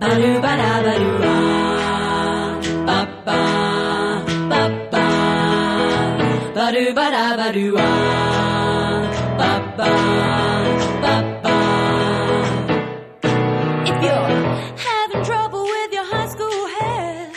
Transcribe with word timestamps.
Ba-do, 0.00 0.40
ba-da, 0.40 0.82
ba-do. 0.86 1.10
Ba-ba, 2.86 3.40
ba-ba. 4.50 5.06
Ba-do, 6.54 6.84
ba-da, 6.94 7.24
ba-do. 7.40 7.66
Ba-ba, 9.38 9.90
ba-ba. 11.02 11.56
If 13.90 13.96
you're 14.04 14.30
having 14.86 15.22
trouble 15.24 15.62
with 15.64 15.92
your 15.92 16.04
high 16.04 16.28
school 16.28 16.66
head, 16.78 17.32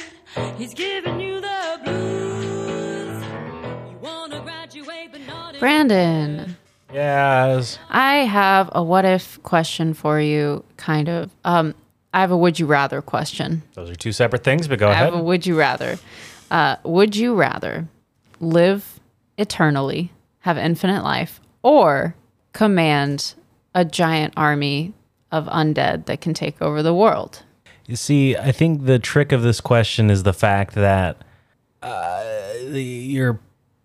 he's 0.58 0.74
giving 0.76 1.20
you 1.20 1.42
the 1.42 1.80
blues. 1.84 3.24
You 3.92 3.98
wanna 4.02 4.40
graduate 4.42 5.10
but 5.12 5.22
not 5.26 5.60
Brandon, 5.60 6.58
Yes. 6.94 7.80
I 7.90 8.26
have 8.26 8.70
a 8.74 8.84
what 8.84 9.06
if 9.06 9.42
question 9.44 9.94
for 9.94 10.20
you, 10.20 10.64
kind 10.78 11.08
of. 11.10 11.32
Um, 11.46 11.74
I 12.14 12.22
have 12.22 12.32
a 12.32 12.38
would 12.38 12.60
you 12.60 12.66
rather 12.66 13.02
question. 13.02 13.64
Those 13.74 13.90
are 13.90 13.96
two 13.96 14.12
separate 14.12 14.44
things, 14.44 14.68
but 14.68 14.80
go 14.80 14.90
I 14.90 14.92
ahead. 14.92 15.04
I 15.04 15.06
have 15.12 15.20
a 15.20 15.24
would 15.24 15.46
you 15.46 15.58
rather. 15.58 15.98
Uh, 16.50 16.76
would 16.84 17.16
you 17.16 17.36
rather 17.36 17.88
live 18.40 19.00
eternally, 19.38 20.12
have 20.40 20.58
infinite 20.58 21.04
life, 21.04 21.40
or 21.64 22.16
command 22.54 23.36
a 23.74 23.86
giant 23.86 24.34
army 24.36 24.94
of 25.32 25.46
undead 25.46 26.06
that 26.06 26.20
can 26.20 26.34
take 26.34 26.62
over 26.62 26.84
the 26.84 26.94
world? 26.94 27.44
You 27.86 27.96
see, 27.96 28.36
I 28.36 28.52
think 28.52 28.86
the 28.86 29.00
trick 29.00 29.32
of 29.32 29.42
this 29.42 29.62
question 29.62 30.10
is 30.10 30.24
the 30.24 30.34
fact 30.34 30.76
that 30.76 31.24
uh, 31.82 32.24
you're 32.70 33.40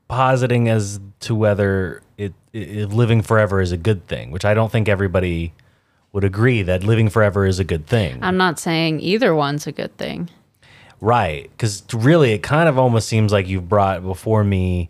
positing 0.08 0.68
as 0.68 1.00
to 1.20 1.34
whether 1.34 2.02
it, 2.18 2.34
it 2.52 2.90
living 2.90 3.22
forever 3.22 3.60
is 3.60 3.72
a 3.72 3.76
good 3.76 4.06
thing, 4.06 4.30
which 4.30 4.44
I 4.44 4.54
don't 4.54 4.70
think 4.70 4.88
everybody 4.88 5.52
would 6.16 6.24
agree 6.24 6.62
that 6.62 6.82
living 6.82 7.10
forever 7.10 7.44
is 7.44 7.58
a 7.58 7.64
good 7.64 7.86
thing. 7.86 8.18
I'm 8.22 8.38
not 8.38 8.58
saying 8.58 9.00
either 9.00 9.34
one's 9.34 9.66
a 9.66 9.72
good 9.72 9.94
thing. 9.98 10.30
right. 10.98 11.50
Because 11.50 11.82
really, 11.92 12.32
it 12.32 12.42
kind 12.42 12.70
of 12.70 12.78
almost 12.78 13.06
seems 13.06 13.32
like 13.32 13.46
you've 13.46 13.68
brought 13.68 14.02
before 14.02 14.42
me 14.42 14.88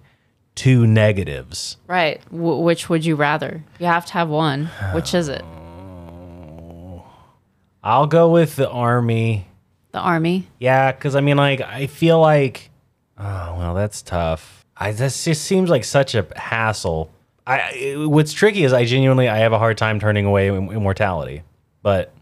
two 0.55 0.87
negatives. 0.87 1.79
Right. 1.89 2.21
W- 2.31 2.63
which 2.63 2.89
would 2.89 3.05
you 3.05 3.17
rather? 3.17 3.65
You 3.81 3.87
have 3.87 4.07
to 4.07 4.13
have 4.13 4.29
one. 4.29 4.67
Which 4.95 5.15
is 5.15 5.29
it? 5.29 5.43
I'll 7.83 8.07
go 8.07 8.31
with 8.31 8.55
the 8.55 8.71
army. 8.71 9.49
The 9.91 9.99
army? 9.99 10.47
Yeah, 10.61 10.93
because 10.93 11.17
I 11.17 11.23
mean, 11.23 11.39
like, 11.39 11.61
I 11.61 11.89
feel 11.89 12.21
like, 12.21 12.71
oh 13.19 13.57
well, 13.59 13.75
that's 13.75 14.01
tough. 14.01 14.65
I 14.77 14.93
this 14.93 15.25
just 15.25 15.43
seems 15.43 15.71
like 15.71 15.83
such 15.83 16.15
a 16.15 16.25
hassle. 16.37 17.11
I 17.47 17.71
it- 17.73 18.09
what's 18.11 18.33
tricky 18.33 18.65
is 18.65 18.73
I 18.73 18.85
genuinely 18.85 19.29
I 19.29 19.39
have 19.39 19.53
a 19.53 19.59
hard 19.59 19.79
time 19.79 20.01
turning 20.01 20.25
away 20.27 20.49
im- 20.49 20.71
immortality, 20.71 21.43
but 21.83 22.13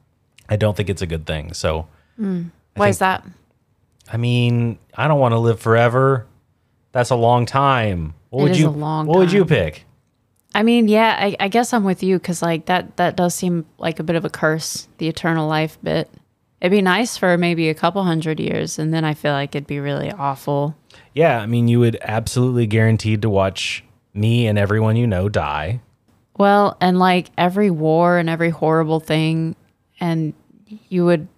I 0.49 0.57
don't 0.57 0.77
think 0.77 0.91
it's 0.91 1.03
a 1.03 1.07
good 1.07 1.27
thing. 1.27 1.53
So, 1.55 1.87
hmm. 2.17 2.45
Why 2.77 2.89
is 2.89 2.99
that? 2.99 3.25
I 4.13 4.17
mean, 4.17 4.79
I 4.95 5.09
don't 5.09 5.21
want 5.21 5.33
to 5.33 5.39
live 5.39 5.61
forever. 5.61 6.27
That's 6.93 7.11
a 7.11 7.17
long 7.17 7.47
time. 7.47 8.15
What 8.31 8.41
It 8.41 8.43
would 8.51 8.59
you? 8.59 8.69
a 8.69 8.71
long 8.71 9.07
what 9.07 9.19
would 9.19 9.33
you 9.33 9.45
pick? 9.45 9.87
I 10.55 10.63
mean, 10.63 10.87
yeah, 10.87 11.17
I, 11.19 11.37
I 11.41 11.49
guess 11.49 11.73
I'm 11.73 11.83
with 11.85 12.03
you 12.03 12.19
because 12.19 12.43
like 12.43 12.67
that 12.67 12.97
that 12.97 13.17
does 13.17 13.35
seem 13.35 13.67
like 13.79 13.99
a 13.99 14.03
bit 14.05 14.17
of 14.17 14.25
a 14.25 14.31
curse, 14.31 14.89
the 14.99 15.09
eternal 15.09 15.49
life 15.49 15.79
bit. 15.83 16.09
It'd 16.61 16.71
be 16.71 16.83
nice 16.83 17.17
for 17.17 17.37
maybe 17.37 17.69
a 17.69 17.75
couple 17.75 18.03
hundred 18.05 18.39
years, 18.41 18.79
and 18.79 18.93
then 18.95 19.05
I 19.05 19.15
feel 19.15 19.33
like 19.33 19.55
it'd 19.55 19.67
be 19.67 19.81
really 19.81 20.11
awful. 20.13 20.77
Yeah, 21.13 21.41
I 21.41 21.47
mean, 21.47 21.69
you 21.69 21.81
would 21.81 21.99
absolutely 22.03 22.67
guaranteed 22.67 23.21
to 23.23 23.31
watch 23.31 23.85
me 24.15 24.47
and 24.47 24.59
everyone 24.59 24.97
you 24.97 25.07
know 25.07 25.29
die. 25.29 25.81
Well, 26.37 26.77
and 26.81 26.99
like 26.99 27.31
every 27.37 27.71
war 27.71 28.19
and 28.19 28.31
every 28.31 28.51
horrible 28.51 29.01
thing, 29.01 29.55
and 30.01 30.33
you 30.89 31.05
would 31.05 31.29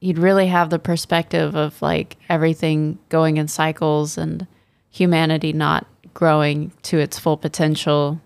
you'd 0.00 0.18
really 0.18 0.48
have 0.48 0.68
the 0.68 0.78
perspective 0.78 1.56
of 1.56 1.80
like 1.80 2.16
everything 2.28 2.98
going 3.08 3.38
in 3.38 3.48
cycles 3.48 4.18
and 4.18 4.46
humanity 4.90 5.52
not 5.52 5.86
growing 6.12 6.72
to 6.82 6.98
its 6.98 7.18
full 7.18 7.36
potential. 7.36 8.20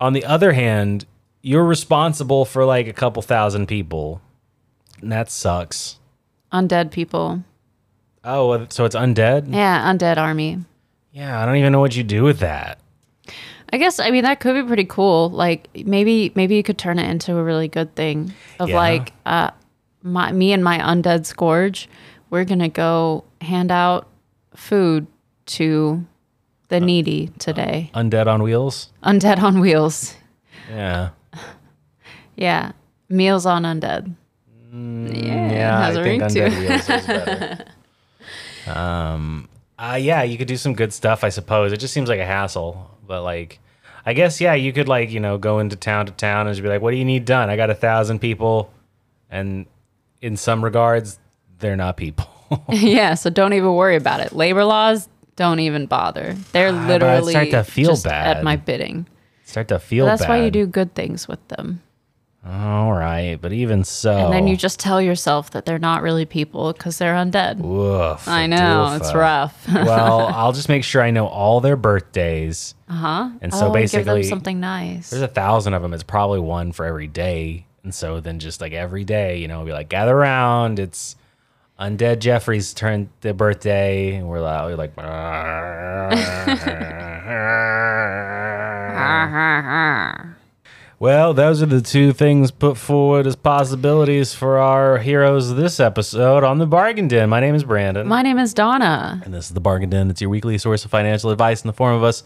On 0.00 0.12
the 0.12 0.24
other 0.24 0.52
hand, 0.52 1.06
you're 1.42 1.64
responsible 1.64 2.44
for 2.44 2.64
like 2.64 2.86
a 2.86 2.92
couple 2.92 3.20
thousand 3.20 3.66
people. 3.66 4.20
And 5.02 5.10
that 5.10 5.30
sucks. 5.30 5.98
Undead 6.52 6.90
people. 6.90 7.42
Oh, 8.22 8.66
so 8.70 8.84
it's 8.84 8.96
undead? 8.96 9.52
Yeah, 9.52 9.92
undead 9.92 10.16
army. 10.16 10.64
Yeah, 11.12 11.42
I 11.42 11.44
don't 11.44 11.56
even 11.56 11.72
know 11.72 11.80
what 11.80 11.94
you 11.94 12.02
do 12.02 12.22
with 12.22 12.38
that. 12.38 12.78
I 13.72 13.78
guess 13.78 13.98
I 13.98 14.10
mean 14.10 14.22
that 14.24 14.40
could 14.40 14.54
be 14.54 14.62
pretty 14.66 14.84
cool. 14.84 15.30
Like 15.30 15.68
maybe 15.86 16.32
maybe 16.34 16.54
you 16.56 16.62
could 16.62 16.78
turn 16.78 16.98
it 16.98 17.08
into 17.10 17.36
a 17.36 17.42
really 17.42 17.68
good 17.68 17.94
thing 17.94 18.32
of 18.60 18.68
Yeah. 18.68 18.76
like 18.76 19.12
uh 19.26 19.50
my 20.02 20.30
me 20.32 20.52
and 20.52 20.62
my 20.62 20.78
undead 20.78 21.26
scourge, 21.26 21.88
we're 22.30 22.44
going 22.44 22.58
to 22.60 22.68
go 22.68 23.24
hand 23.40 23.70
out 23.72 24.06
food 24.54 25.06
to 25.46 26.04
the 26.68 26.78
needy 26.80 27.28
today. 27.38 27.90
Undead 27.94 28.26
on 28.26 28.42
wheels? 28.42 28.90
undead 29.02 29.42
on 29.42 29.60
wheels. 29.60 30.14
Yeah. 30.70 31.10
Yeah. 32.36 32.72
Meals 33.08 33.46
on 33.46 33.62
undead. 33.62 34.12
yeah. 34.72 34.76
Mm, 34.76 35.52
Yeah, 35.52 35.84
has 35.84 35.96
I 35.96 36.02
think 36.02 36.22
undead 36.22 36.58
wheels 36.58 36.88
is 36.90 37.06
better. 37.06 37.64
um, 38.66 39.48
uh, 39.92 39.96
yeah, 39.96 40.22
you 40.22 40.38
could 40.38 40.48
do 40.48 40.56
some 40.56 40.74
good 40.74 40.92
stuff, 40.92 41.24
I 41.24 41.28
suppose. 41.28 41.72
It 41.72 41.78
just 41.78 41.92
seems 41.94 42.08
like 42.08 42.20
a 42.20 42.24
hassle, 42.26 42.90
but 43.06 43.22
like, 43.22 43.58
I 44.06 44.12
guess 44.14 44.40
yeah, 44.40 44.54
you 44.54 44.72
could 44.72 44.88
like 44.88 45.10
you 45.10 45.20
know 45.20 45.38
go 45.38 45.58
into 45.58 45.76
town 45.76 46.06
to 46.06 46.12
town 46.12 46.46
and 46.46 46.54
just 46.54 46.62
be 46.62 46.68
like, 46.68 46.80
"What 46.82 46.90
do 46.92 46.96
you 46.96 47.04
need 47.04 47.24
done? 47.24 47.50
I 47.50 47.56
got 47.56 47.70
a 47.70 47.74
thousand 47.74 48.18
people," 48.20 48.72
and 49.30 49.66
in 50.20 50.36
some 50.36 50.62
regards, 50.64 51.18
they're 51.58 51.76
not 51.76 51.96
people. 51.96 52.26
yeah, 52.68 53.14
so 53.14 53.30
don't 53.30 53.52
even 53.52 53.74
worry 53.74 53.96
about 53.96 54.20
it. 54.20 54.32
Labor 54.32 54.64
laws, 54.64 55.08
don't 55.36 55.60
even 55.60 55.86
bother. 55.86 56.34
They're 56.52 56.68
Ah, 56.72 56.86
literally 56.86 57.32
start 57.32 57.50
to 57.50 57.64
feel 57.64 57.90
just 57.90 58.04
bad. 58.04 58.36
at 58.38 58.44
my 58.44 58.56
bidding. 58.56 59.06
Start 59.44 59.68
to 59.68 59.78
feel 59.78 60.06
That's 60.06 60.22
bad. 60.22 60.28
why 60.28 60.44
you 60.44 60.50
do 60.50 60.66
good 60.66 60.94
things 60.94 61.26
with 61.28 61.46
them. 61.48 61.82
All 62.46 62.92
right, 62.92 63.38
but 63.40 63.54
even 63.54 63.84
so, 63.84 64.12
And 64.12 64.32
then 64.32 64.46
you 64.46 64.54
just 64.54 64.78
tell 64.78 65.00
yourself 65.00 65.52
that 65.52 65.64
they're 65.64 65.78
not 65.78 66.02
really 66.02 66.26
people 66.26 66.74
because 66.74 66.98
they're 66.98 67.14
undead. 67.14 67.58
Woof, 67.58 68.28
I 68.28 68.46
know, 68.46 68.98
it's 69.00 69.14
rough. 69.14 69.66
well, 69.72 70.26
I'll 70.26 70.52
just 70.52 70.68
make 70.68 70.84
sure 70.84 71.00
I 71.00 71.10
know 71.10 71.26
all 71.26 71.62
their 71.62 71.76
birthdays. 71.76 72.74
Uh 72.86 72.92
huh. 72.92 73.30
And 73.40 73.50
so 73.50 73.58
oh, 73.58 73.60
give 73.60 73.72
them 73.72 73.82
basically- 73.82 74.22
something 74.24 74.60
nice. 74.60 75.08
There's 75.08 75.22
a 75.22 75.28
thousand 75.28 75.72
of 75.72 75.80
them. 75.80 75.94
It's 75.94 76.02
probably 76.02 76.40
one 76.40 76.72
for 76.72 76.84
every 76.84 77.06
day. 77.06 77.64
And 77.82 77.94
so 77.94 78.20
then 78.20 78.38
just 78.38 78.60
like 78.60 78.74
every 78.74 79.04
day, 79.04 79.38
you 79.38 79.48
know, 79.48 79.58
we'll 79.58 79.66
be 79.66 79.72
like, 79.72 79.88
gather 79.88 80.14
around. 80.14 80.78
It's 80.78 81.16
Undead 81.80 82.18
Jeffrey's 82.18 82.74
turn 82.74 83.08
the 83.22 83.32
birthday. 83.32 84.16
And 84.16 84.28
we're 84.28 84.40
like, 84.40 84.66
we're 84.66 84.76
like 84.76 84.94
Well, 91.04 91.34
those 91.34 91.62
are 91.62 91.66
the 91.66 91.82
two 91.82 92.14
things 92.14 92.50
put 92.50 92.78
forward 92.78 93.26
as 93.26 93.36
possibilities 93.36 94.32
for 94.32 94.56
our 94.56 94.96
heroes 94.96 95.54
this 95.54 95.78
episode 95.78 96.44
on 96.44 96.56
the 96.56 96.66
Bargain 96.66 97.08
Den. 97.08 97.28
My 97.28 97.40
name 97.40 97.54
is 97.54 97.62
Brandon. 97.62 98.08
My 98.08 98.22
name 98.22 98.38
is 98.38 98.54
Donna. 98.54 99.20
And 99.22 99.34
this 99.34 99.48
is 99.48 99.52
the 99.52 99.60
Bargain 99.60 99.90
Den. 99.90 100.08
It's 100.08 100.22
your 100.22 100.30
weekly 100.30 100.56
source 100.56 100.82
of 100.86 100.90
financial 100.90 101.28
advice 101.28 101.62
in 101.62 101.66
the 101.66 101.74
form 101.74 101.94
of 101.94 102.02
us 102.02 102.22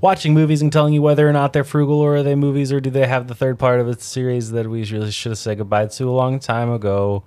watching 0.00 0.32
movies 0.32 0.62
and 0.62 0.72
telling 0.72 0.94
you 0.94 1.02
whether 1.02 1.28
or 1.28 1.34
not 1.34 1.52
they're 1.52 1.64
frugal 1.64 2.00
or 2.00 2.16
are 2.16 2.22
they 2.22 2.34
movies 2.34 2.72
or 2.72 2.80
do 2.80 2.88
they 2.88 3.06
have 3.06 3.28
the 3.28 3.34
third 3.34 3.58
part 3.58 3.78
of 3.78 3.88
a 3.88 4.00
series 4.00 4.52
that 4.52 4.70
we 4.70 4.84
really 4.84 5.10
should 5.10 5.32
have 5.32 5.38
said 5.38 5.58
goodbye 5.58 5.88
to 5.88 6.08
a 6.08 6.10
long 6.10 6.38
time 6.38 6.70
ago. 6.70 7.24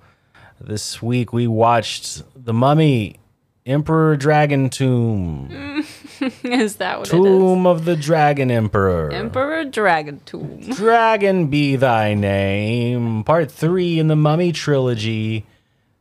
This 0.60 1.00
week 1.00 1.32
we 1.32 1.46
watched 1.46 2.24
The 2.34 2.52
Mummy, 2.52 3.20
Emperor 3.64 4.16
Dragon 4.16 4.68
Tomb, 4.68 5.48
mm. 5.48 5.77
is 6.42 6.76
that 6.76 6.98
what 6.98 7.12
it 7.12 7.16
was? 7.16 7.26
Tomb 7.28 7.66
of 7.66 7.84
the 7.84 7.96
Dragon 7.96 8.50
Emperor. 8.50 9.10
Emperor 9.10 9.64
Dragon 9.64 10.20
Tomb. 10.24 10.60
Dragon 10.70 11.48
be 11.48 11.76
thy 11.76 12.14
name. 12.14 13.24
Part 13.24 13.50
three 13.50 13.98
in 13.98 14.08
the 14.08 14.16
Mummy 14.16 14.52
trilogy, 14.52 15.46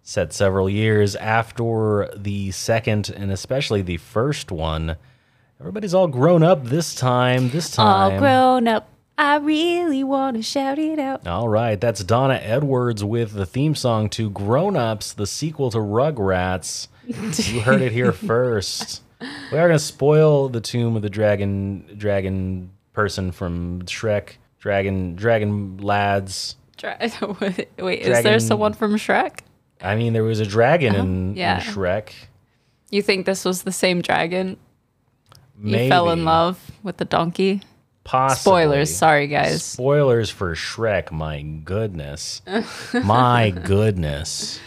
set 0.01 0.33
several 0.33 0.69
years 0.69 1.15
after 1.15 2.09
the 2.15 2.51
second 2.51 3.09
and 3.09 3.31
especially 3.31 3.81
the 3.81 3.97
first 3.97 4.51
one. 4.51 4.95
Everybody's 5.59 5.93
all 5.93 6.07
grown 6.07 6.43
up 6.43 6.65
this 6.65 6.93
time. 6.93 7.49
This 7.49 7.71
time. 7.71 8.13
All 8.13 8.19
grown 8.19 8.67
up. 8.67 8.89
I 9.19 9.37
really 9.37 10.03
want 10.03 10.37
to 10.37 10.43
shout 10.43 10.77
it 10.77 10.99
out. 10.99 11.25
All 11.25 11.49
right, 11.49 11.81
that's 11.81 12.03
Donna 12.03 12.35
Edwards 12.35 13.03
with 13.03 13.33
the 13.33 13.47
theme 13.47 13.73
song 13.73 14.09
to 14.11 14.29
Grown 14.29 14.77
Ups, 14.77 15.11
the 15.13 15.25
sequel 15.25 15.71
to 15.71 15.79
Rugrats. 15.79 16.87
you 17.07 17.61
heard 17.61 17.81
it 17.81 17.91
here 17.91 18.11
first. 18.11 19.01
We 19.51 19.57
are 19.57 19.67
going 19.67 19.71
to 19.77 19.79
spoil 19.79 20.49
the 20.49 20.61
tomb 20.61 20.95
of 20.95 21.01
the 21.01 21.09
dragon 21.09 21.85
dragon 21.97 22.69
person 22.93 23.31
from 23.31 23.81
Shrek, 23.83 24.31
dragon 24.59 25.15
dragon 25.15 25.77
lads. 25.77 26.55
Dra- 26.77 26.97
Wait, 27.79 27.99
is 28.01 28.23
there 28.23 28.39
someone 28.39 28.73
from 28.73 28.95
Shrek? 28.95 29.39
I 29.81 29.95
mean, 29.95 30.13
there 30.13 30.23
was 30.23 30.39
a 30.39 30.45
dragon 30.45 30.95
in, 30.95 31.01
in. 31.31 31.35
Yeah. 31.35 31.59
Shrek. 31.61 32.11
You 32.91 33.01
think 33.01 33.25
this 33.25 33.43
was 33.45 33.63
the 33.63 33.71
same 33.71 34.01
dragon? 34.01 34.57
Maybe. 35.57 35.85
You 35.85 35.89
fell 35.89 36.09
in 36.11 36.23
love 36.25 36.71
with 36.83 36.97
the 36.97 37.05
donkey? 37.05 37.61
Possibly. 38.03 38.41
Spoilers. 38.41 38.95
Sorry, 38.95 39.27
guys. 39.27 39.63
Spoilers 39.63 40.29
for 40.29 40.53
Shrek. 40.55 41.11
My 41.11 41.41
goodness. 41.41 42.41
My 42.93 43.49
goodness. 43.51 44.59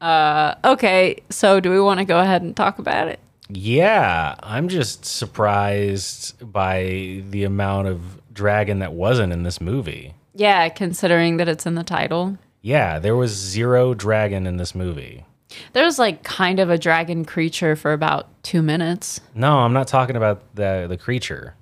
Uh, 0.00 0.54
Okay, 0.64 1.22
so 1.30 1.60
do 1.60 1.70
we 1.70 1.80
want 1.80 1.98
to 1.98 2.04
go 2.06 2.18
ahead 2.18 2.42
and 2.42 2.56
talk 2.56 2.78
about 2.78 3.08
it? 3.08 3.20
Yeah, 3.48 4.34
I'm 4.42 4.68
just 4.68 5.04
surprised 5.04 6.52
by 6.52 7.22
the 7.30 7.44
amount 7.44 7.88
of 7.88 8.20
dragon 8.32 8.80
that 8.80 8.92
wasn't 8.92 9.32
in 9.32 9.42
this 9.42 9.60
movie. 9.60 10.14
Yeah, 10.34 10.68
considering 10.68 11.38
that 11.38 11.48
it's 11.48 11.66
in 11.66 11.74
the 11.74 11.84
title. 11.84 12.38
Yeah, 12.60 12.98
there 12.98 13.16
was 13.16 13.32
zero 13.32 13.94
dragon 13.94 14.46
in 14.46 14.56
this 14.56 14.74
movie. 14.74 15.24
There 15.72 15.84
was 15.84 15.98
like 15.98 16.22
kind 16.22 16.58
of 16.58 16.70
a 16.70 16.76
dragon 16.76 17.24
creature 17.24 17.76
for 17.76 17.92
about 17.92 18.28
two 18.42 18.62
minutes. 18.62 19.20
No, 19.34 19.58
I'm 19.58 19.72
not 19.72 19.88
talking 19.88 20.16
about 20.16 20.54
the 20.54 20.86
the 20.88 20.96
creature. 20.96 21.54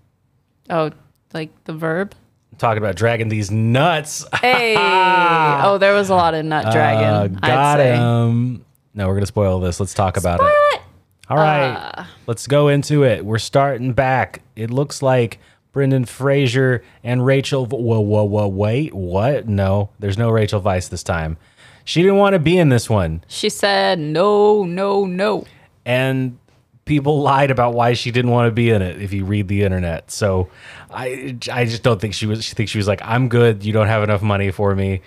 Oh, 0.70 0.90
like 1.32 1.50
the 1.64 1.74
verb? 1.74 2.14
I'm 2.52 2.58
talking 2.58 2.78
about 2.78 2.96
dragging 2.96 3.28
these 3.28 3.50
nuts. 3.50 4.24
Hey! 4.40 4.74
oh, 4.78 5.78
there 5.78 5.92
was 5.92 6.08
a 6.08 6.14
lot 6.14 6.34
of 6.34 6.44
nut 6.44 6.72
dragon. 6.72 7.04
Uh, 7.04 7.26
got 7.28 7.80
I'd 7.80 7.82
say. 7.82 7.96
him. 7.96 8.64
No, 8.94 9.08
we're 9.08 9.14
gonna 9.14 9.26
spoil 9.26 9.60
this. 9.60 9.78
Let's 9.78 9.94
talk 9.94 10.16
about 10.16 10.40
it. 10.42 10.80
All 11.30 11.36
right, 11.38 11.64
Uh. 11.96 12.04
let's 12.26 12.46
go 12.46 12.68
into 12.68 13.02
it. 13.04 13.24
We're 13.24 13.38
starting 13.38 13.92
back. 13.92 14.42
It 14.56 14.70
looks 14.70 15.00
like 15.02 15.38
Brendan 15.72 16.04
Fraser 16.04 16.82
and 17.02 17.24
Rachel. 17.24 17.66
Whoa, 17.66 18.00
whoa, 18.00 18.24
whoa! 18.24 18.46
Wait, 18.48 18.92
what? 18.94 19.48
No, 19.48 19.88
there's 19.98 20.18
no 20.18 20.30
Rachel 20.30 20.60
Weisz 20.60 20.88
this 20.90 21.02
time. 21.02 21.36
She 21.84 22.00
didn't 22.02 22.16
want 22.18 22.32
to 22.34 22.38
be 22.38 22.56
in 22.58 22.68
this 22.70 22.88
one, 22.88 23.22
She 23.28 23.50
said, 23.50 23.98
no, 23.98 24.64
no, 24.64 25.04
no. 25.04 25.44
and 25.84 26.38
people 26.86 27.20
lied 27.20 27.50
about 27.50 27.74
why 27.74 27.92
she 27.94 28.10
didn't 28.10 28.30
want 28.30 28.46
to 28.46 28.52
be 28.52 28.70
in 28.70 28.80
it. 28.82 29.00
If 29.02 29.12
you 29.12 29.24
read 29.26 29.48
the 29.48 29.62
internet, 29.64 30.10
so 30.10 30.48
I, 30.90 31.36
I 31.52 31.64
just 31.66 31.82
don't 31.82 32.00
think 32.00 32.14
she 32.14 32.26
was. 32.26 32.44
She 32.44 32.54
thinks 32.54 32.70
she 32.72 32.78
was 32.78 32.88
like, 32.88 33.00
I'm 33.02 33.28
good. 33.28 33.64
You 33.64 33.72
don't 33.72 33.86
have 33.88 34.02
enough 34.02 34.22
money 34.22 34.50
for 34.50 34.74
me, 34.74 35.00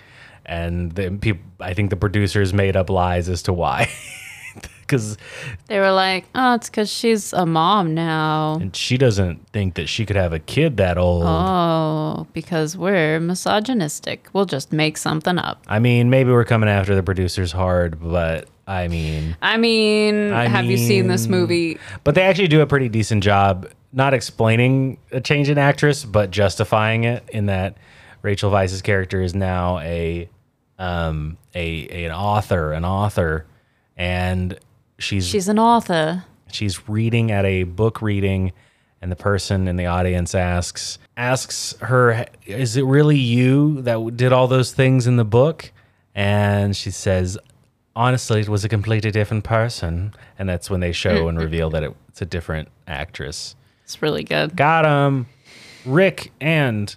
and 0.46 0.92
then 0.92 1.18
people. 1.20 1.42
I 1.60 1.74
think 1.74 1.90
the 1.90 1.96
producers 1.96 2.52
made 2.52 2.76
up 2.76 2.90
lies 2.90 3.28
as 3.28 3.42
to 3.44 3.52
why, 3.52 3.88
because 4.88 5.16
They 5.68 5.78
were 5.78 5.92
like, 5.92 6.24
oh, 6.34 6.54
it's 6.54 6.68
because 6.70 6.90
she's 6.90 7.32
a 7.32 7.44
mom 7.46 7.94
now. 7.94 8.56
and 8.60 8.74
she 8.74 8.96
doesn't 8.98 9.46
think 9.50 9.74
that 9.74 9.88
she 9.88 10.04
could 10.06 10.16
have 10.16 10.32
a 10.32 10.38
kid 10.38 10.78
that 10.78 10.96
old. 10.98 11.24
Oh, 11.26 12.26
because 12.32 12.76
we're 12.76 13.20
misogynistic. 13.20 14.28
We'll 14.32 14.46
just 14.46 14.72
make 14.72 14.96
something 14.96 15.38
up. 15.38 15.62
I 15.68 15.78
mean, 15.78 16.10
maybe 16.10 16.30
we're 16.32 16.44
coming 16.44 16.68
after 16.68 16.94
the 16.94 17.02
producers 17.02 17.52
hard, 17.52 18.00
but 18.00 18.48
I 18.66 18.88
mean, 18.88 19.36
I 19.42 19.56
mean, 19.58 20.32
I 20.32 20.46
have 20.48 20.64
you 20.64 20.76
seen 20.78 21.06
this 21.08 21.26
movie? 21.26 21.78
but 22.04 22.14
they 22.14 22.22
actually 22.22 22.48
do 22.48 22.60
a 22.62 22.66
pretty 22.66 22.88
decent 22.88 23.22
job 23.22 23.68
not 23.92 24.12
explaining 24.12 24.98
a 25.12 25.20
change 25.20 25.48
in 25.48 25.56
actress, 25.58 26.04
but 26.04 26.30
justifying 26.30 27.04
it 27.04 27.24
in 27.32 27.46
that 27.46 27.76
Rachel 28.20 28.50
Weisz's 28.50 28.82
character 28.82 29.22
is 29.22 29.34
now 29.34 29.78
a 29.78 30.28
um 30.78 31.38
a, 31.54 32.04
an 32.04 32.12
author, 32.12 32.72
an 32.72 32.84
author, 32.84 33.46
and 33.96 34.58
she's 34.98 35.26
She's 35.26 35.48
an 35.48 35.58
author. 35.58 36.24
she's 36.50 36.88
reading 36.88 37.30
at 37.30 37.44
a 37.44 37.64
book 37.64 38.00
reading 38.02 38.52
and 39.00 39.12
the 39.12 39.16
person 39.16 39.68
in 39.68 39.76
the 39.76 39.86
audience 39.86 40.34
asks 40.34 40.98
asks 41.16 41.74
her 41.82 42.26
is 42.46 42.76
it 42.76 42.82
really 42.84 43.16
you 43.18 43.80
that 43.82 44.16
did 44.16 44.32
all 44.32 44.48
those 44.48 44.72
things 44.72 45.06
in 45.06 45.16
the 45.16 45.24
book? 45.24 45.70
And 46.14 46.76
she 46.76 46.90
says 46.90 47.38
honestly 47.94 48.40
it 48.40 48.48
was 48.48 48.64
a 48.64 48.68
completely 48.68 49.10
different 49.10 49.44
person. 49.44 50.14
And 50.38 50.48
that's 50.48 50.68
when 50.70 50.80
they 50.80 50.92
show 50.92 51.28
and 51.28 51.38
reveal 51.46 51.70
that 51.70 51.84
it's 52.08 52.22
a 52.22 52.26
different 52.26 52.68
actress. 52.86 53.54
It's 53.84 54.02
really 54.02 54.24
good. 54.24 54.56
got 54.56 54.84
him 54.84 55.26
rick 55.86 56.32
and 56.40 56.94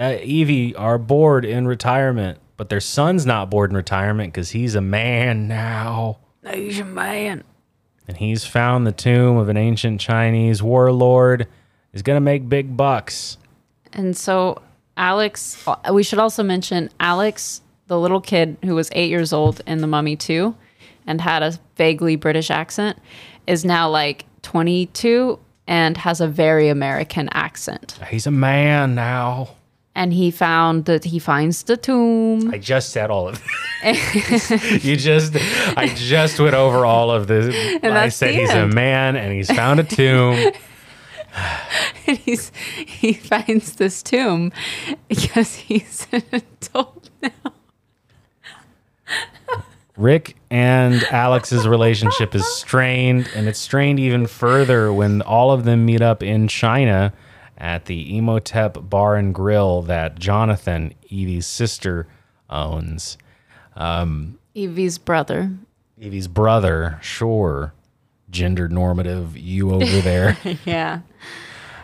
uh, 0.00 0.16
evie 0.22 0.74
are 0.76 0.98
bored 0.98 1.44
in 1.44 1.66
retirement 1.66 2.38
but 2.56 2.68
their 2.68 2.80
son's 2.80 3.24
not 3.24 3.48
bored 3.48 3.70
in 3.70 3.76
retirement 3.76 4.32
because 4.32 4.50
he's 4.50 4.74
a 4.74 4.80
man 4.80 5.48
now 5.48 6.18
Asian 6.48 6.94
man. 6.94 7.44
and 8.06 8.16
he's 8.16 8.44
found 8.44 8.86
the 8.86 8.92
tomb 8.92 9.36
of 9.36 9.48
an 9.48 9.56
ancient 9.56 10.00
Chinese 10.00 10.62
warlord. 10.62 11.46
Is 11.92 12.02
gonna 12.02 12.20
make 12.20 12.48
big 12.48 12.76
bucks. 12.76 13.38
And 13.92 14.16
so, 14.16 14.60
Alex, 14.96 15.62
uh, 15.66 15.76
we 15.92 16.02
should 16.02 16.18
also 16.18 16.42
mention 16.42 16.90
Alex, 17.00 17.62
the 17.86 17.98
little 17.98 18.20
kid 18.20 18.56
who 18.64 18.74
was 18.74 18.90
eight 18.92 19.08
years 19.08 19.32
old 19.32 19.62
in 19.66 19.78
The 19.80 19.86
Mummy 19.86 20.14
2 20.14 20.54
and 21.06 21.20
had 21.20 21.42
a 21.42 21.58
vaguely 21.76 22.16
British 22.16 22.50
accent, 22.50 22.98
is 23.46 23.64
now 23.64 23.88
like 23.88 24.26
22 24.42 25.38
and 25.66 25.96
has 25.96 26.20
a 26.20 26.28
very 26.28 26.68
American 26.68 27.28
accent. 27.32 27.98
He's 28.10 28.26
a 28.26 28.30
man 28.30 28.94
now. 28.94 29.50
And 29.98 30.12
he 30.12 30.30
found 30.30 30.84
that 30.84 31.02
he 31.02 31.18
finds 31.18 31.64
the 31.64 31.76
tomb. 31.76 32.50
I 32.54 32.58
just 32.58 32.90
said 32.90 33.10
all 33.10 33.26
of 33.26 33.42
this. 33.82 34.84
you 34.84 34.96
just, 34.96 35.34
I 35.76 35.92
just 35.96 36.38
went 36.38 36.54
over 36.54 36.86
all 36.86 37.10
of 37.10 37.26
this. 37.26 37.52
And 37.82 37.98
I 37.98 38.08
said 38.08 38.32
he's 38.32 38.52
a 38.52 38.68
man 38.68 39.16
and 39.16 39.32
he's 39.32 39.50
found 39.50 39.80
a 39.80 39.82
tomb. 39.82 40.52
and 42.06 42.16
he's 42.18 42.52
he 42.86 43.12
finds 43.12 43.74
this 43.74 44.00
tomb 44.04 44.52
because 45.08 45.56
he's 45.56 46.06
an 46.12 46.22
adult 46.32 47.10
now. 47.20 47.52
Rick 49.96 50.36
and 50.48 51.02
Alex's 51.10 51.66
relationship 51.66 52.36
is 52.36 52.46
strained, 52.46 53.28
and 53.34 53.48
it's 53.48 53.58
strained 53.58 53.98
even 53.98 54.28
further 54.28 54.92
when 54.92 55.22
all 55.22 55.50
of 55.50 55.64
them 55.64 55.84
meet 55.84 56.02
up 56.02 56.22
in 56.22 56.46
China 56.46 57.12
at 57.58 57.86
the 57.86 58.16
Imhotep 58.16 58.78
Bar 58.88 59.16
and 59.16 59.34
Grill 59.34 59.82
that 59.82 60.18
Jonathan, 60.18 60.94
Evie's 61.10 61.46
sister, 61.46 62.06
owns. 62.48 63.18
Um, 63.76 64.38
Evie's 64.54 64.96
brother. 64.98 65.50
Evie's 66.00 66.28
brother, 66.28 66.98
sure, 67.02 67.74
gender 68.30 68.68
normative, 68.68 69.36
you 69.36 69.72
over 69.72 70.00
there. 70.00 70.38
Yeah. 70.64 71.00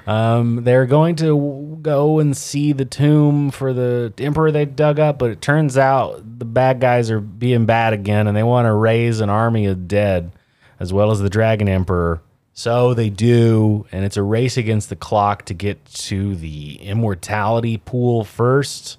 Um, 0.07 0.65
they're 0.65 0.85
going 0.85 1.17
to 1.17 1.79
go 1.81 2.19
and 2.19 2.37
see 2.37 2.73
the 2.73 2.85
tomb 2.85 3.51
for 3.51 3.73
the 3.73 4.13
emperor 4.19 4.53
they 4.53 4.67
dug 4.67 5.01
up, 5.01 5.19
but 5.19 5.31
it 5.31 5.41
turns 5.41 5.79
out 5.79 6.39
the 6.39 6.45
bad 6.45 6.79
guys 6.79 7.11
are 7.11 7.21
being 7.21 7.65
bad 7.65 7.95
again, 7.95 8.27
and 8.27 8.37
they 8.37 8.43
want 8.43 8.67
to 8.67 8.73
raise 8.75 9.21
an 9.21 9.31
army 9.31 9.65
of 9.65 9.89
dead, 9.89 10.31
as 10.79 10.93
well 10.93 11.11
as 11.11 11.21
the 11.21 11.31
dragon 11.31 11.69
emperor. 11.69 12.21
So 12.55 12.95
they 12.95 13.11
do, 13.11 13.85
and 13.91 14.05
it's 14.05 14.17
a 14.17 14.23
race 14.23 14.57
against 14.57 14.89
the 14.89 14.97
clock 14.97 15.45
to 15.47 15.55
get 15.55 15.85
to 15.87 16.37
the 16.37 16.77
immortality 16.77 17.79
pool 17.79 18.23
first. 18.23 18.99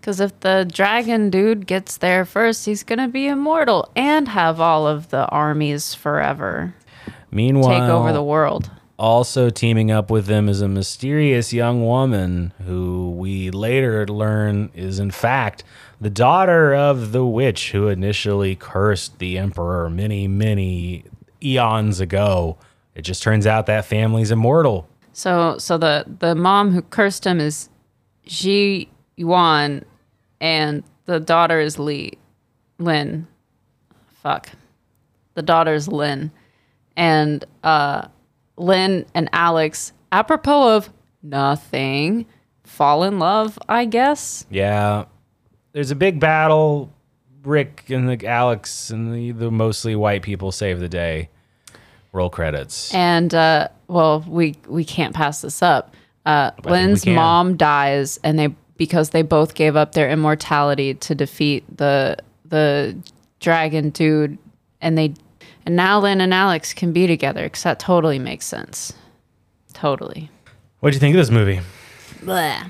Because 0.00 0.18
if 0.18 0.40
the 0.40 0.66
dragon 0.72 1.28
dude 1.28 1.66
gets 1.66 1.98
there 1.98 2.24
first, 2.24 2.64
he's 2.64 2.82
going 2.82 2.98
to 2.98 3.08
be 3.08 3.28
immortal 3.28 3.90
and 3.94 4.28
have 4.28 4.58
all 4.58 4.86
of 4.86 5.10
the 5.10 5.26
armies 5.26 5.94
forever 5.94 6.74
Meanwhile, 7.30 7.80
take 7.80 7.90
over 7.90 8.12
the 8.14 8.22
world. 8.22 8.70
Also 8.98 9.50
teaming 9.50 9.90
up 9.90 10.10
with 10.10 10.26
them 10.26 10.48
is 10.48 10.62
a 10.62 10.68
mysterious 10.68 11.52
young 11.52 11.84
woman 11.84 12.52
who 12.66 13.10
we 13.10 13.50
later 13.50 14.06
learn 14.06 14.70
is 14.74 14.98
in 14.98 15.10
fact 15.10 15.64
the 16.00 16.10
daughter 16.10 16.74
of 16.74 17.12
the 17.12 17.24
witch 17.24 17.72
who 17.72 17.88
initially 17.88 18.56
cursed 18.56 19.18
the 19.18 19.38
emperor 19.38 19.88
many, 19.88 20.28
many 20.28 21.04
eons 21.42 22.00
ago. 22.00 22.58
It 23.00 23.04
just 23.04 23.22
turns 23.22 23.46
out 23.46 23.64
that 23.64 23.86
family's 23.86 24.30
immortal. 24.30 24.86
So, 25.14 25.56
so 25.56 25.78
the 25.78 26.04
the 26.18 26.34
mom 26.34 26.70
who 26.70 26.82
cursed 26.82 27.26
him 27.26 27.40
is 27.40 27.70
Ji 28.26 28.90
Yuan, 29.16 29.86
and 30.38 30.84
the 31.06 31.18
daughter 31.18 31.60
is 31.60 31.78
Li 31.78 32.18
Lin. 32.78 33.26
Fuck, 34.22 34.50
the 35.32 35.40
daughter's 35.40 35.88
Lin, 35.88 36.30
and 36.94 37.42
uh, 37.64 38.08
Lin 38.58 39.06
and 39.14 39.30
Alex, 39.32 39.94
apropos 40.12 40.76
of 40.76 40.90
nothing, 41.22 42.26
fall 42.64 43.02
in 43.04 43.18
love. 43.18 43.58
I 43.66 43.86
guess. 43.86 44.44
Yeah. 44.50 45.06
There's 45.72 45.90
a 45.90 45.96
big 45.96 46.20
battle. 46.20 46.92
Rick 47.44 47.84
and 47.88 48.10
the 48.10 48.26
Alex 48.26 48.90
and 48.90 49.14
the, 49.14 49.30
the 49.30 49.50
mostly 49.50 49.96
white 49.96 50.20
people 50.20 50.52
save 50.52 50.80
the 50.80 50.88
day. 50.90 51.30
Roll 52.12 52.30
credits. 52.30 52.92
And 52.94 53.34
uh, 53.34 53.68
well, 53.88 54.24
we 54.26 54.56
we 54.66 54.84
can't 54.84 55.14
pass 55.14 55.42
this 55.42 55.62
up. 55.62 55.94
Uh, 56.26 56.50
Lin's 56.64 57.06
mom 57.06 57.56
dies, 57.56 58.18
and 58.24 58.38
they 58.38 58.54
because 58.76 59.10
they 59.10 59.22
both 59.22 59.54
gave 59.54 59.76
up 59.76 59.92
their 59.92 60.10
immortality 60.10 60.94
to 60.94 61.14
defeat 61.14 61.64
the 61.76 62.16
the 62.44 62.96
dragon 63.38 63.90
dude, 63.90 64.38
and 64.80 64.98
they 64.98 65.14
and 65.66 65.76
now 65.76 66.00
Lin 66.00 66.20
and 66.20 66.34
Alex 66.34 66.72
can 66.72 66.92
be 66.92 67.06
together 67.06 67.44
because 67.44 67.62
that 67.62 67.78
totally 67.78 68.18
makes 68.18 68.46
sense. 68.46 68.92
Totally. 69.72 70.30
What'd 70.80 70.94
you 70.94 71.00
think 71.00 71.14
of 71.14 71.18
this 71.18 71.30
movie? 71.30 71.60
Blah. 72.22 72.64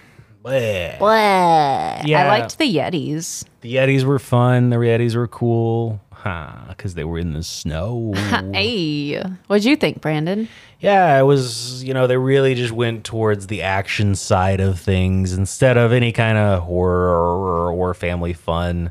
Bleh. 0.44 0.98
Blah. 0.98 2.02
Yeah. 2.04 2.24
I 2.24 2.28
liked 2.28 2.58
the 2.58 2.64
Yetis. 2.64 3.44
The 3.60 3.74
Yetis 3.74 4.04
were 4.04 4.18
fun. 4.18 4.70
The 4.70 4.76
Yetis 4.76 5.14
were 5.14 5.28
cool. 5.28 6.00
Because 6.22 6.94
they 6.94 7.04
were 7.04 7.18
in 7.18 7.32
the 7.32 7.42
snow. 7.42 8.12
Hey, 8.52 9.20
what'd 9.46 9.64
you 9.64 9.76
think, 9.76 10.00
Brandon? 10.00 10.48
yeah, 10.80 11.18
it 11.18 11.22
was, 11.24 11.84
you 11.84 11.92
know, 11.94 12.06
they 12.06 12.16
really 12.16 12.54
just 12.54 12.72
went 12.72 13.04
towards 13.04 13.46
the 13.48 13.62
action 13.62 14.14
side 14.14 14.60
of 14.60 14.80
things 14.80 15.32
instead 15.34 15.76
of 15.76 15.92
any 15.92 16.10
kind 16.12 16.38
of 16.38 16.62
horror 16.62 17.10
or, 17.10 17.70
or 17.72 17.94
family 17.94 18.32
fun. 18.32 18.90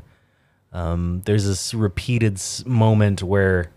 Um, 0.72 1.22
there's 1.24 1.44
this 1.46 1.74
repeated 1.74 2.40
moment 2.64 3.22
where 3.24 3.72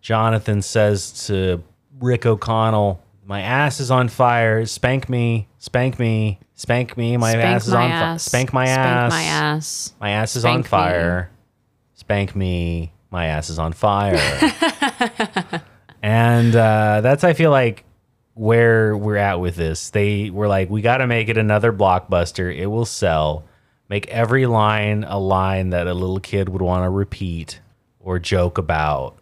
Jonathan 0.00 0.62
says 0.62 1.26
to 1.28 1.62
Rick 2.00 2.26
O'Connell, 2.26 3.00
"My 3.24 3.40
ass 3.42 3.78
is 3.78 3.90
on 3.90 4.08
fire. 4.08 4.66
Spank 4.66 5.08
me, 5.08 5.46
spank 5.58 5.98
me, 5.98 6.40
spank 6.54 6.96
me. 6.96 7.16
My 7.16 7.32
Spank 7.32 7.44
ass 7.44 7.66
is 7.68 7.72
my 7.74 7.82
on 7.84 7.90
fire. 7.90 8.18
Spank 8.18 8.52
my 8.52 8.64
Spank 8.66 8.78
ass. 8.80 9.10
my 9.12 9.22
ass. 9.22 9.92
My 10.00 10.10
ass 10.10 10.36
is 10.36 10.42
Spank 10.42 10.72
on 10.72 10.80
me. 10.90 11.28
Spank 12.08 12.34
me. 12.34 12.90
My 13.10 13.26
ass 13.26 13.50
is 13.50 13.58
on 13.58 13.74
fire. 13.74 14.16
and 16.02 16.56
uh, 16.56 17.02
that's 17.02 17.22
I 17.22 17.34
feel 17.34 17.50
like 17.50 17.84
where 18.32 18.96
we're 18.96 19.18
at 19.18 19.40
with 19.40 19.56
this. 19.56 19.90
They 19.90 20.30
were 20.30 20.48
like, 20.48 20.70
we 20.70 20.80
got 20.80 20.98
to 20.98 21.06
make 21.06 21.28
it 21.28 21.36
another 21.36 21.70
blockbuster. 21.70 22.50
It 22.56 22.68
will 22.68 22.86
sell. 22.86 23.44
Make 23.90 24.08
every 24.08 24.46
line 24.46 25.04
a 25.04 25.18
line 25.18 25.68
that 25.68 25.86
a 25.86 25.92
little 25.92 26.18
kid 26.18 26.48
would 26.48 26.62
want 26.62 26.84
to 26.84 26.88
repeat 26.88 27.60
or 28.00 28.18
joke 28.18 28.56
about. 28.56 29.18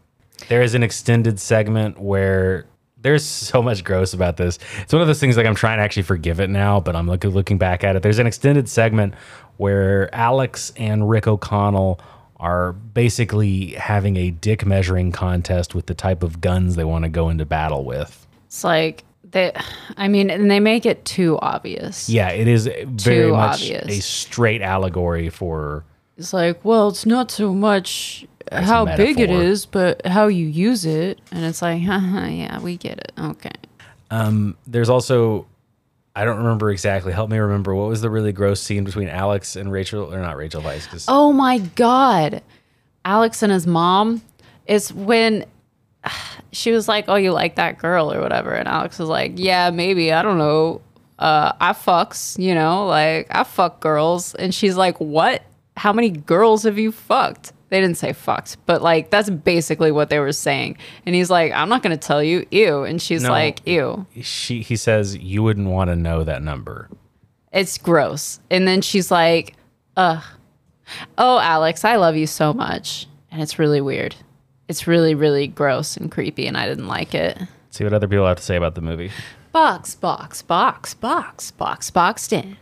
There 0.48 0.62
is 0.62 0.76
an 0.76 0.84
extended 0.84 1.40
segment 1.40 1.98
where 1.98 2.66
there's 2.96 3.24
so 3.24 3.62
much 3.62 3.82
gross 3.82 4.14
about 4.14 4.36
this. 4.36 4.60
It's 4.80 4.92
one 4.92 5.02
of 5.02 5.08
those 5.08 5.18
things 5.18 5.36
like 5.36 5.46
I'm 5.46 5.56
trying 5.56 5.78
to 5.78 5.82
actually 5.82 6.04
forgive 6.04 6.38
it 6.38 6.50
now, 6.50 6.78
but 6.78 6.94
I'm 6.94 7.08
looking 7.08 7.58
back 7.58 7.82
at 7.82 7.96
it. 7.96 8.04
There's 8.04 8.20
an 8.20 8.28
extended 8.28 8.68
segment 8.68 9.14
where 9.56 10.14
Alex 10.14 10.72
and 10.76 11.10
Rick 11.10 11.26
O'Connell 11.26 11.98
are 12.38 12.72
basically 12.72 13.68
having 13.72 14.16
a 14.16 14.30
dick 14.30 14.66
measuring 14.66 15.12
contest 15.12 15.74
with 15.74 15.86
the 15.86 15.94
type 15.94 16.22
of 16.22 16.40
guns 16.40 16.76
they 16.76 16.84
want 16.84 17.04
to 17.04 17.08
go 17.08 17.28
into 17.28 17.46
battle 17.46 17.84
with. 17.84 18.26
It's 18.46 18.62
like 18.62 19.04
they, 19.30 19.52
I 19.96 20.08
mean, 20.08 20.30
and 20.30 20.50
they 20.50 20.60
make 20.60 20.86
it 20.86 21.04
too 21.04 21.38
obvious. 21.40 22.08
Yeah, 22.08 22.28
it 22.30 22.46
is 22.46 22.66
very 22.66 23.26
Too 23.28 23.32
much 23.32 23.62
obvious. 23.62 23.98
a 23.98 24.00
straight 24.00 24.62
allegory 24.62 25.30
for 25.30 25.84
It's 26.16 26.32
like, 26.32 26.64
well, 26.64 26.88
it's 26.88 27.06
not 27.06 27.30
so 27.30 27.52
much 27.52 28.26
how 28.52 28.84
big 28.96 29.18
it 29.18 29.30
is, 29.30 29.66
but 29.66 30.06
how 30.06 30.28
you 30.28 30.46
use 30.46 30.84
it. 30.84 31.20
And 31.32 31.44
it's 31.44 31.62
like, 31.62 31.82
haha, 31.82 32.26
yeah, 32.28 32.60
we 32.60 32.76
get 32.76 32.98
it. 32.98 33.12
Okay. 33.18 33.50
Um, 34.10 34.56
there's 34.66 34.88
also 34.88 35.46
I 36.16 36.24
don't 36.24 36.38
remember 36.38 36.70
exactly. 36.70 37.12
Help 37.12 37.28
me 37.30 37.36
remember 37.38 37.74
what 37.74 37.88
was 37.88 38.00
the 38.00 38.08
really 38.10 38.32
gross 38.32 38.60
scene 38.60 38.84
between 38.84 39.08
Alex 39.08 39.54
and 39.54 39.70
Rachel 39.70 40.12
or 40.12 40.18
not 40.18 40.36
Rachel 40.36 40.62
Weisz 40.62 40.88
'cause- 40.88 41.04
Oh 41.08 41.32
my 41.32 41.58
God. 41.58 42.42
Alex 43.04 43.42
and 43.42 43.52
his 43.52 43.66
mom 43.66 44.22
is 44.66 44.92
when 44.92 45.44
she 46.52 46.72
was 46.72 46.88
like, 46.88 47.04
Oh, 47.08 47.16
you 47.16 47.32
like 47.32 47.56
that 47.56 47.78
girl 47.78 48.12
or 48.12 48.20
whatever. 48.20 48.50
And 48.52 48.66
Alex 48.66 48.98
was 48.98 49.08
like, 49.10 49.32
Yeah, 49.36 49.70
maybe. 49.70 50.12
I 50.12 50.22
don't 50.22 50.38
know. 50.38 50.80
Uh, 51.18 51.52
I 51.60 51.72
fucks, 51.72 52.38
you 52.42 52.54
know, 52.54 52.86
like 52.86 53.26
I 53.30 53.44
fuck 53.44 53.80
girls. 53.80 54.34
And 54.34 54.54
she's 54.54 54.76
like, 54.76 54.98
What? 54.98 55.42
How 55.76 55.92
many 55.92 56.10
girls 56.10 56.62
have 56.64 56.78
you 56.78 56.92
fucked? 56.92 57.52
They 57.68 57.80
didn't 57.80 57.96
say 57.96 58.12
fucked, 58.12 58.58
but 58.66 58.80
like 58.80 59.10
that's 59.10 59.28
basically 59.28 59.90
what 59.90 60.08
they 60.08 60.18
were 60.20 60.32
saying. 60.32 60.78
And 61.04 61.14
he's 61.14 61.30
like, 61.30 61.52
I'm 61.52 61.68
not 61.68 61.82
going 61.82 61.96
to 61.98 62.06
tell 62.06 62.22
you. 62.22 62.46
Ew. 62.50 62.84
And 62.84 63.02
she's 63.02 63.24
No. 63.24 63.30
like, 63.30 63.66
Ew. 63.66 64.06
she 64.22 64.62
he 64.62 64.76
says 64.76 65.16
you 65.16 65.42
wouldn't 65.42 65.68
want 65.68 65.90
to 65.90 65.96
know 65.96 66.22
that 66.24 66.42
number. 66.42 66.88
It's 67.52 67.76
gross. 67.78 68.38
And 68.50 68.68
then 68.68 68.82
she's 68.82 69.10
like, 69.10 69.54
ugh. 69.96 70.22
Oh, 71.18 71.38
Alex, 71.40 71.84
I 71.84 71.96
love 71.96 72.14
you 72.16 72.26
so 72.28 72.52
much. 72.52 73.06
And 73.32 73.42
it's 73.42 73.58
really 73.58 73.80
weird. 73.80 74.14
It's 74.68 74.86
really, 74.86 75.14
really 75.14 75.46
gross 75.46 75.96
and 75.96 76.10
creepy, 76.10 76.46
and 76.46 76.56
I 76.56 76.66
didn't 76.68 76.86
like 76.88 77.14
it. 77.14 77.38
See 77.70 77.84
what 77.84 77.92
other 77.92 78.08
people 78.08 78.26
have 78.26 78.36
to 78.38 78.42
say 78.42 78.56
about 78.56 78.74
the 78.76 78.80
movie. 78.80 79.10
Box, 79.52 79.94
box, 79.94 80.42
box, 80.42 80.94
box, 80.94 81.50
box, 81.50 81.90
boxed 81.90 82.32
in. 82.32 82.56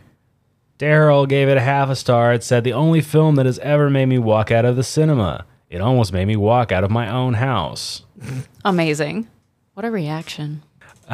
Daryl 0.77 1.27
gave 1.27 1.47
it 1.47 1.57
a 1.57 1.61
half 1.61 1.89
a 1.89 1.95
star. 1.95 2.33
It 2.33 2.43
said 2.43 2.63
the 2.63 2.73
only 2.73 3.01
film 3.01 3.35
that 3.35 3.45
has 3.45 3.59
ever 3.59 3.89
made 3.89 4.07
me 4.07 4.17
walk 4.17 4.51
out 4.51 4.65
of 4.65 4.75
the 4.75 4.83
cinema. 4.83 5.45
It 5.69 5.81
almost 5.81 6.11
made 6.13 6.25
me 6.25 6.35
walk 6.35 6.71
out 6.71 6.83
of 6.83 6.91
my 6.91 7.09
own 7.09 7.35
house. 7.35 8.03
Amazing. 8.65 9.27
What 9.73 9.85
a 9.85 9.91
reaction. 9.91 10.63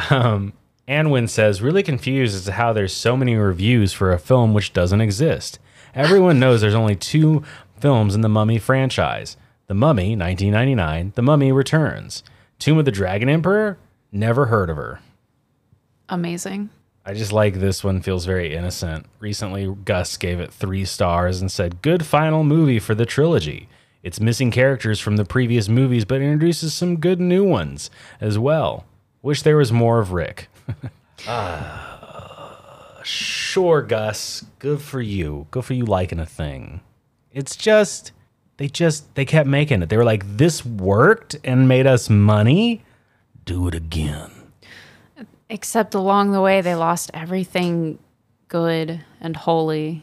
Um, 0.10 0.54
Anwin 0.88 1.30
says, 1.30 1.62
really 1.62 1.84
confused 1.84 2.36
as 2.36 2.46
to 2.46 2.54
how 2.54 2.74
there's 2.74 2.94
so 2.94 3.16
many 3.16 3.36
reviews 3.36 3.94
for 3.94 4.12
a 4.12 4.20
film 4.20 4.54
which 4.54 4.74
doesn't 4.74 5.02
exist. 5.02 5.60
Everyone 5.94 6.40
knows 6.40 6.62
there's 6.62 6.74
only 6.74 6.96
two 6.96 7.44
films 7.80 8.16
in 8.16 8.22
the 8.22 8.30
Mummy 8.30 8.58
franchise 8.60 9.38
The 9.68 9.74
Mummy, 9.74 10.16
1999, 10.16 11.14
The 11.16 11.22
Mummy 11.22 11.52
Returns. 11.52 12.24
Tomb 12.60 12.78
of 12.78 12.86
the 12.86 12.92
Dragon 12.92 13.30
Emperor? 13.30 13.78
Never 14.12 14.48
heard 14.48 14.70
of 14.70 14.78
her. 14.78 15.00
Amazing. 16.10 16.70
I 17.04 17.14
just 17.14 17.32
like 17.32 17.56
this 17.56 17.84
one, 17.84 18.02
feels 18.02 18.26
very 18.26 18.54
innocent. 18.54 19.08
Recently, 19.20 19.74
Gus 19.86 20.18
gave 20.18 20.40
it 20.40 20.54
three 20.54 20.86
stars 20.86 21.42
and 21.42 21.52
said, 21.52 21.82
Good 21.82 22.06
final 22.06 22.44
movie 22.44 22.80
for 22.80 22.94
the 22.94 23.06
trilogy. 23.08 23.68
It's 24.04 24.20
missing 24.20 24.52
characters 24.52 25.00
from 25.00 25.18
the 25.18 25.26
previous 25.26 25.68
movies, 25.68 26.06
but 26.06 26.22
introduces 26.22 26.74
some 26.74 26.98
good 26.98 27.20
new 27.20 27.44
ones 27.44 27.90
as 28.20 28.38
well. 28.38 28.86
Wish 29.22 29.42
there 29.42 29.58
was 29.58 29.72
more 29.72 30.00
of 30.00 30.12
Rick. 30.12 30.50
Ah, 31.28 33.00
sure, 33.04 33.84
Gus. 33.84 34.44
Good 34.58 34.82
for 34.82 35.00
you. 35.00 35.46
Good 35.52 35.66
for 35.66 35.76
you 35.76 35.86
liking 35.86 36.20
a 36.20 36.26
thing. 36.26 36.82
It's 37.32 37.56
just, 37.56 38.12
they 38.58 38.68
just, 38.68 39.14
they 39.14 39.24
kept 39.26 39.48
making 39.48 39.84
it. 39.84 39.90
They 39.90 39.98
were 39.98 40.04
like, 40.04 40.38
This 40.38 40.66
worked 40.66 41.36
and 41.44 41.68
made 41.68 41.86
us 41.86 42.10
money. 42.10 42.84
Do 43.46 43.68
it 43.68 43.76
again. 43.76 44.32
Except 45.52 45.94
along 45.96 46.32
the 46.32 46.40
way, 46.40 46.62
they 46.62 46.76
lost 46.76 47.12
everything 47.14 48.00
good 48.48 49.02
and 49.20 49.36
holy. 49.36 50.02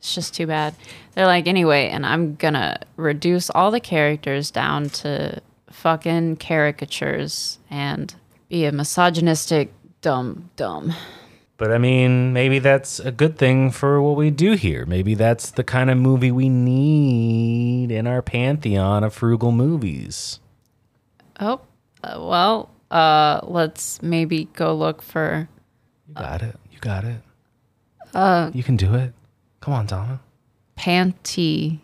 It's 0.00 0.12
just 0.12 0.34
too 0.34 0.48
bad. 0.48 0.74
They're 1.14 1.26
like, 1.26 1.46
anyway, 1.46 1.88
and 1.88 2.04
I'm 2.04 2.34
gonna 2.34 2.80
reduce 2.96 3.48
all 3.48 3.70
the 3.70 3.78
characters 3.78 4.50
down 4.50 4.88
to 4.90 5.40
fucking 5.70 6.38
caricatures 6.38 7.60
and 7.70 8.12
be 8.48 8.64
a 8.64 8.72
misogynistic 8.72 9.72
dumb 10.00 10.50
dumb. 10.56 10.92
But 11.58 11.70
I 11.70 11.78
mean, 11.78 12.32
maybe 12.32 12.58
that's 12.58 12.98
a 12.98 13.12
good 13.12 13.38
thing 13.38 13.70
for 13.70 14.02
what 14.02 14.16
we 14.16 14.30
do 14.32 14.54
here. 14.54 14.84
Maybe 14.84 15.14
that's 15.14 15.52
the 15.52 15.62
kind 15.62 15.90
of 15.90 15.98
movie 15.98 16.32
we 16.32 16.48
need 16.48 17.92
in 17.92 18.08
our 18.08 18.20
pantheon 18.20 19.04
of 19.04 19.14
frugal 19.14 19.52
movies. 19.52 20.40
Oh, 21.38 21.60
uh, 22.02 22.16
well, 22.18 22.68
uh, 22.92 23.40
let's 23.44 24.00
maybe 24.02 24.44
go 24.54 24.74
look 24.74 25.02
for 25.02 25.48
You 26.08 26.14
got 26.14 26.42
it. 26.42 26.56
You 26.70 26.78
got 26.80 27.04
it. 27.04 27.20
Uh, 28.14 28.50
you 28.52 28.62
can 28.62 28.76
do 28.76 28.94
it. 28.94 29.12
Come 29.60 29.74
on, 29.74 29.86
Donna. 29.86 30.20
panty. 30.76 31.78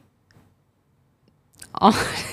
Oh. 1.80 2.24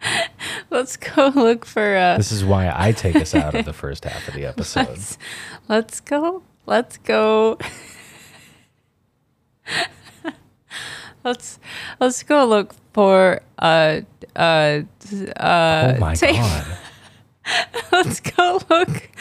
let's 0.70 0.96
go 0.96 1.30
look 1.34 1.64
for 1.64 1.96
uh 1.96 2.16
This 2.16 2.32
is 2.32 2.44
why 2.44 2.72
I 2.74 2.92
take 2.92 3.16
us 3.16 3.34
out 3.34 3.54
of 3.54 3.64
the 3.64 3.72
first 3.72 4.04
half 4.04 4.26
of 4.28 4.34
the 4.34 4.44
episode. 4.52 4.88
let's, 4.88 5.18
let's 5.68 6.00
go 6.00 6.42
let's 6.66 6.96
go 6.98 7.58
let's 11.26 11.58
let's 12.00 12.22
go 12.22 12.46
look 12.46 12.74
for 12.92 13.42
uh 13.58 14.00
uh 14.34 14.80
uh 15.36 15.92
oh 15.94 15.98
my 15.98 16.14
tape. 16.14 16.36
god. 16.36 16.78
let's 17.92 18.20
go 18.20 18.60
look 18.70 19.10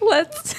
let's 0.00 0.54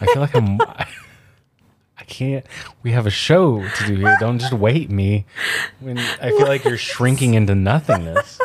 I 0.00 0.06
feel 0.06 0.22
like 0.22 0.34
I'm. 0.34 0.60
I 0.60 2.04
can't. 2.06 2.46
We 2.82 2.92
have 2.92 3.06
a 3.06 3.10
show 3.10 3.68
to 3.68 3.86
do 3.86 3.96
here. 3.96 4.16
Don't 4.20 4.38
just 4.38 4.52
wait 4.52 4.90
me. 4.90 5.26
When 5.80 5.98
I 5.98 6.30
feel 6.30 6.46
like 6.46 6.64
you're 6.64 6.76
shrinking 6.76 7.34
into 7.34 7.54
nothingness. 7.54 8.38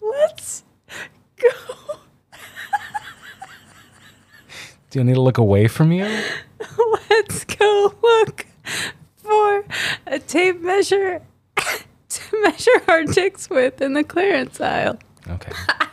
let's 0.00 0.64
go 1.36 1.48
Do 4.90 4.98
you 4.98 5.04
need 5.04 5.14
to 5.14 5.20
look 5.20 5.38
away 5.38 5.68
from 5.68 5.92
you? 5.92 6.04
let's 7.10 7.44
go 7.44 7.94
look 8.02 8.44
for 9.16 9.64
a 10.06 10.18
tape 10.18 10.60
measure 10.60 11.22
to 12.08 12.42
measure 12.42 12.82
our 12.88 13.04
dicks 13.04 13.48
with 13.48 13.80
in 13.80 13.94
the 13.94 14.04
clearance 14.04 14.60
aisle 14.60 14.98
Okay. 15.28 15.52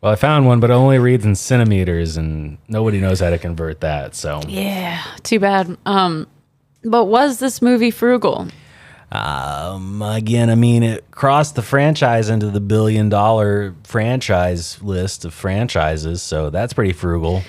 Well, 0.00 0.10
I 0.10 0.16
found 0.16 0.46
one, 0.48 0.58
but 0.58 0.70
it 0.70 0.72
only 0.72 0.98
reads 0.98 1.24
in 1.24 1.36
centimeters, 1.36 2.16
and 2.16 2.58
nobody 2.66 2.98
knows 3.00 3.20
how 3.20 3.30
to 3.30 3.38
convert 3.38 3.82
that. 3.82 4.16
So, 4.16 4.40
yeah 4.48 5.00
too 5.22 5.38
bad 5.38 5.76
um 5.86 6.26
but 6.82 7.04
was 7.04 7.38
this 7.38 7.62
movie 7.62 7.92
frugal 7.92 8.48
um, 9.12 10.00
again, 10.00 10.48
I 10.48 10.54
mean, 10.54 10.82
it 10.82 11.10
crossed 11.10 11.54
the 11.54 11.60
franchise 11.60 12.30
into 12.30 12.50
the 12.50 12.60
billion 12.60 13.10
dollar 13.10 13.74
franchise 13.84 14.80
list 14.82 15.26
of 15.26 15.34
franchises, 15.34 16.22
so 16.22 16.48
that's 16.48 16.72
pretty 16.72 16.94
frugal. 16.94 17.42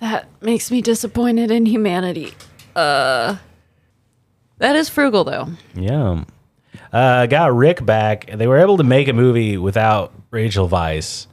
That 0.00 0.26
makes 0.40 0.70
me 0.70 0.80
disappointed 0.82 1.50
in 1.50 1.66
humanity. 1.66 2.32
Uh, 2.74 3.36
that 4.58 4.76
is 4.76 4.88
frugal 4.88 5.24
though. 5.24 5.48
Yeah. 5.74 6.24
uh, 6.92 7.26
got 7.26 7.54
Rick 7.54 7.84
back. 7.84 8.26
They 8.30 8.46
were 8.46 8.58
able 8.58 8.76
to 8.78 8.84
make 8.84 9.08
a 9.08 9.12
movie 9.12 9.56
without 9.56 10.12
Rachel 10.30 10.68
Weisz. 10.68 11.26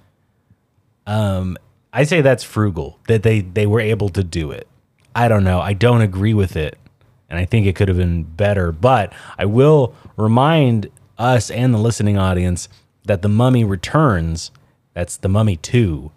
Um, 1.06 1.58
I 1.94 2.04
say 2.04 2.22
that's 2.22 2.44
frugal 2.44 3.00
that 3.08 3.24
they 3.24 3.42
they 3.42 3.66
were 3.66 3.80
able 3.80 4.10
to 4.10 4.24
do 4.24 4.52
it. 4.52 4.68
I 5.16 5.28
don't 5.28 5.44
know. 5.44 5.60
I 5.60 5.74
don't 5.74 6.02
agree 6.02 6.34
with 6.34 6.56
it, 6.56 6.78
and 7.30 7.40
I 7.40 7.46
think 7.46 7.66
it 7.66 7.76
could 7.76 7.88
have 7.88 7.98
been 7.98 8.24
better. 8.24 8.72
But 8.72 9.14
I 9.38 9.46
will 9.46 9.96
remind 10.18 10.90
us 11.18 11.50
and 11.50 11.74
the 11.74 11.78
listening 11.80 12.18
audience 12.18 12.68
that 13.06 13.22
the 13.22 13.30
Mummy 13.30 13.64
Returns. 13.64 14.52
That's 14.94 15.16
the 15.18 15.30
Mummy 15.30 15.56
Two. 15.56 16.12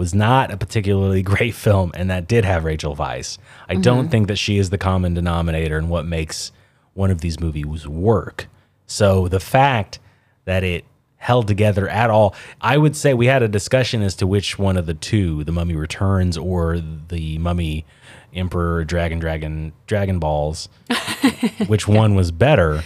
Was 0.00 0.14
not 0.14 0.50
a 0.50 0.56
particularly 0.56 1.20
great 1.34 1.54
film, 1.54 1.92
and 1.94 2.08
that 2.08 2.26
did 2.26 2.46
have 2.46 2.64
Rachel 2.64 2.96
Weisz. 2.96 3.36
I 3.68 3.74
don't 3.74 4.04
mm-hmm. 4.04 4.10
think 4.10 4.28
that 4.28 4.36
she 4.36 4.56
is 4.56 4.70
the 4.70 4.78
common 4.78 5.12
denominator 5.12 5.76
in 5.76 5.90
what 5.90 6.06
makes 6.06 6.52
one 6.94 7.10
of 7.10 7.20
these 7.20 7.38
movies 7.38 7.86
work. 7.86 8.46
So 8.86 9.28
the 9.28 9.40
fact 9.40 9.98
that 10.46 10.64
it 10.64 10.86
held 11.18 11.46
together 11.46 11.86
at 11.86 12.08
all, 12.08 12.34
I 12.62 12.78
would 12.78 12.96
say 12.96 13.12
we 13.12 13.26
had 13.26 13.42
a 13.42 13.48
discussion 13.48 14.00
as 14.00 14.14
to 14.16 14.26
which 14.26 14.58
one 14.58 14.78
of 14.78 14.86
the 14.86 14.94
two, 14.94 15.44
the 15.44 15.52
Mummy 15.52 15.76
Returns 15.76 16.38
or 16.38 16.80
the 16.80 17.36
Mummy 17.36 17.84
Emperor 18.32 18.86
Dragon 18.86 19.18
Dragon 19.18 19.74
Dragon 19.86 20.18
Balls, 20.18 20.70
which 21.66 21.86
one 21.86 22.14
was 22.14 22.30
better. 22.30 22.76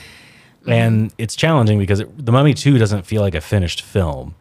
Mm-hmm. 0.62 0.72
And 0.72 1.14
it's 1.16 1.36
challenging 1.36 1.78
because 1.78 2.00
it, 2.00 2.26
the 2.26 2.32
Mummy 2.32 2.54
2 2.54 2.76
doesn't 2.76 3.06
feel 3.06 3.22
like 3.22 3.36
a 3.36 3.40
finished 3.40 3.82
film. 3.82 4.34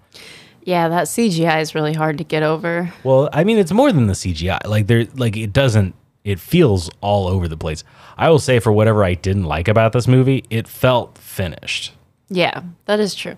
Yeah, 0.66 0.88
that 0.88 1.06
CGI 1.06 1.62
is 1.62 1.76
really 1.76 1.94
hard 1.94 2.18
to 2.20 2.24
get 2.24 2.42
over. 2.44 2.94
Well, 3.04 3.30
I 3.34 3.44
mean, 3.44 3.58
it's 3.58 3.72
more 3.72 3.92
than 3.92 4.08
the 4.08 4.14
CGI. 4.14 4.66
Like 4.66 4.88
there, 4.88 5.06
like 5.16 5.36
it 5.36 5.52
doesn't. 5.52 5.96
It 6.24 6.40
feels 6.40 6.90
all 7.02 7.28
over 7.28 7.50
the 7.50 7.58
place. 7.58 7.84
I 8.18 8.30
will 8.30 8.40
say, 8.40 8.60
for 8.60 8.72
whatever 8.72 9.04
I 9.04 9.14
didn't 9.14 9.44
like 9.44 9.68
about 9.68 9.92
this 9.92 10.08
movie, 10.08 10.46
it 10.50 10.70
felt 10.70 11.18
finished. 11.18 11.92
Yeah, 12.30 12.62
that 12.86 13.02
is 13.02 13.14
true. 13.14 13.36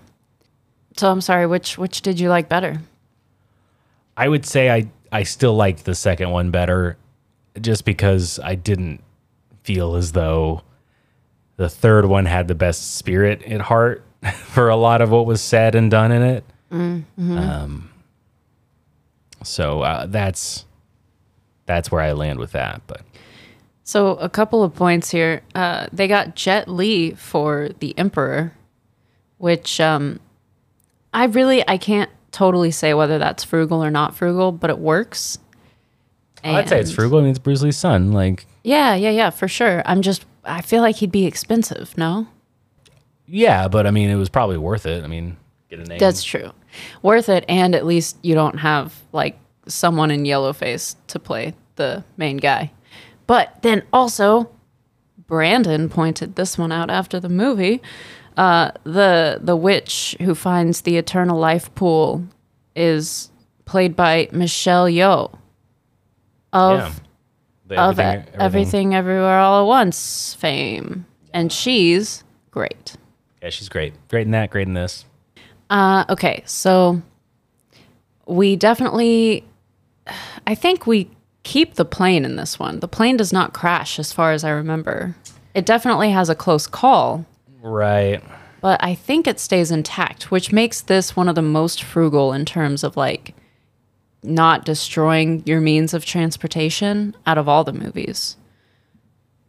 So 0.98 1.10
I'm 1.10 1.22
sorry, 1.22 1.48
which 1.48 1.78
which 1.78 2.02
did 2.02 2.20
you 2.20 2.30
like 2.30 2.48
better? 2.48 2.80
I 4.16 4.28
would 4.28 4.46
say 4.46 4.70
I 4.70 4.90
I 5.12 5.24
still 5.24 5.56
liked 5.56 5.86
the 5.86 5.96
second 5.96 6.30
one 6.30 6.52
better, 6.52 6.98
just 7.60 7.86
because 7.86 8.40
I 8.44 8.56
didn't 8.56 9.02
feel 9.64 9.96
as 9.96 10.12
though 10.12 10.62
the 11.58 11.70
third 11.70 12.06
one 12.06 12.26
had 12.26 12.48
the 12.48 12.56
best 12.56 12.96
spirit 12.98 13.42
at 13.44 13.62
heart 13.62 14.04
for 14.46 14.70
a 14.70 14.76
lot 14.76 15.02
of 15.02 15.10
what 15.10 15.26
was 15.26 15.42
said 15.42 15.74
and 15.74 15.90
done 15.90 16.12
in 16.12 16.22
it. 16.22 16.44
Um, 16.72 17.90
so 19.44 19.82
uh, 19.82 20.06
that's 20.08 20.66
that's 21.66 21.92
where 21.92 22.02
I 22.02 22.12
land 22.14 22.40
with 22.40 22.52
that. 22.54 22.82
But 22.88 23.02
So 23.84 24.16
a 24.16 24.30
couple 24.30 24.64
of 24.64 24.74
points 24.76 25.12
here. 25.12 25.42
Uh, 25.54 25.88
they 25.92 26.08
got 26.08 26.36
Jet 26.36 26.68
Li 26.68 27.12
for 27.12 27.70
the 27.80 27.98
Emperor, 27.98 28.54
which 29.38 29.80
um, 29.80 30.20
I 31.14 31.26
really 31.26 31.68
I 31.68 31.78
can't 31.78 32.10
totally 32.32 32.72
say 32.72 32.94
whether 32.94 33.18
that's 33.18 33.44
frugal 33.44 33.84
or 33.84 33.90
not 33.92 34.16
frugal, 34.16 34.52
but 34.52 34.70
it 34.70 34.80
works. 34.80 35.40
I'd 36.44 36.70
say 36.70 36.80
it's 36.80 36.92
frugal. 36.92 37.20
I 37.20 37.22
mean, 37.22 37.32
it's 37.32 37.40
Bruce 37.40 37.64
Lee's 37.64 37.78
son. 37.78 38.12
Like, 38.12 38.46
Yeah, 38.64 38.94
yeah, 38.94 39.10
yeah, 39.10 39.30
for 39.32 39.48
sure. 39.48 39.82
I'm 39.86 40.02
just 40.02 40.26
I 40.44 40.62
feel 40.62 40.82
like 40.82 40.98
he'd 40.98 41.12
be 41.12 41.26
expensive. 41.26 41.98
No, 41.98 42.28
yeah, 43.26 43.68
but 43.68 43.88
I 43.88 43.92
mean, 43.92 44.10
it 44.10 44.16
was 44.16 44.30
probably 44.30 44.58
worth 44.58 44.86
it. 44.86 45.04
I 45.04 45.08
mean, 45.08 45.38
get 45.70 45.80
a 45.80 45.84
name. 45.84 45.98
that's 46.00 46.24
true. 46.24 46.52
Worth 47.02 47.30
it, 47.30 47.46
and 47.48 47.76
at 47.76 47.86
least 47.86 48.18
you 48.22 48.36
don't 48.36 48.60
have 48.60 49.02
like 49.12 49.38
someone 49.68 50.12
in 50.12 50.26
yellow 50.26 50.54
face 50.54 50.96
to 51.08 51.20
play 51.20 51.54
the 51.76 52.04
main 52.18 52.38
guy. 52.38 52.72
But 53.28 53.62
then 53.62 53.84
also, 53.92 54.50
Brandon 55.28 55.90
pointed 55.90 56.36
this 56.36 56.58
one 56.58 56.72
out 56.72 56.90
after 56.90 57.20
the 57.20 57.30
movie. 57.30 57.82
Uh, 58.38 58.72
the 58.84 59.40
the 59.42 59.56
witch 59.56 60.16
who 60.22 60.36
finds 60.36 60.82
the 60.82 60.98
eternal 60.98 61.40
life 61.40 61.74
pool 61.76 62.26
is 62.76 63.32
played 63.64 63.96
by 63.96 64.28
Michelle 64.32 64.86
Yeoh 64.86 65.38
of 66.54 66.80
yeah. 66.80 66.94
The 67.68 67.80
of 67.80 68.00
everything, 68.00 68.36
everything 68.40 68.96
everywhere 68.96 69.40
all 69.40 69.64
at 69.64 69.68
once 69.68 70.36
fame, 70.36 71.08
and 71.34 71.52
she's 71.52 72.24
great. 72.52 72.96
Yeah, 73.42 73.50
she's 73.50 73.70
great. 73.70 73.94
Great 74.08 74.28
in 74.28 74.32
that. 74.32 74.52
Great 74.52 74.68
in 74.68 74.76
this. 74.76 75.06
Uh, 75.70 76.06
okay, 76.10 76.44
so 76.46 77.02
we 78.28 78.56
definitely, 78.56 79.44
I 80.46 80.56
think 80.56 80.86
we 80.86 81.10
keep 81.44 81.76
the 81.76 81.86
plane 81.86 82.26
in 82.26 82.36
this 82.36 82.60
one. 82.60 82.80
The 82.80 82.88
plane 82.88 83.18
does 83.18 83.34
not 83.34 83.54
crash, 83.54 84.00
as 84.00 84.12
far 84.14 84.32
as 84.32 84.44
I 84.44 84.50
remember. 84.50 85.16
It 85.54 85.66
definitely 85.66 86.12
has 86.12 86.30
a 86.30 86.36
close 86.36 86.68
call, 86.68 87.26
Right. 87.62 88.22
but 88.62 88.84
I 88.84 88.94
think 88.96 89.26
it 89.28 89.40
stays 89.40 89.72
intact, 89.72 90.32
which 90.32 90.52
makes 90.52 90.82
this 90.82 91.16
one 91.16 91.30
of 91.30 91.36
the 91.36 91.42
most 91.42 91.82
frugal 91.84 92.34
in 92.34 92.46
terms 92.46 92.84
of 92.84 92.98
like 92.98 93.34
not 94.22 94.66
destroying 94.66 95.44
your 95.46 95.62
means 95.62 95.94
of 95.94 96.04
transportation 96.06 97.16
out 97.28 97.38
of 97.38 97.48
all 97.48 97.64
the 97.64 97.74
movies. 97.74 98.38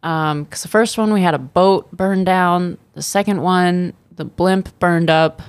Because 0.02 0.62
the 0.62 0.68
first 0.68 0.96
one, 0.98 1.12
we 1.12 1.22
had 1.22 1.34
a 1.34 1.38
boat 1.38 1.90
burn 1.90 2.22
down. 2.24 2.78
The 2.92 3.02
second 3.02 3.40
one, 3.42 3.94
the 4.14 4.24
blimp 4.24 4.78
burned 4.78 5.10
up. 5.10 5.42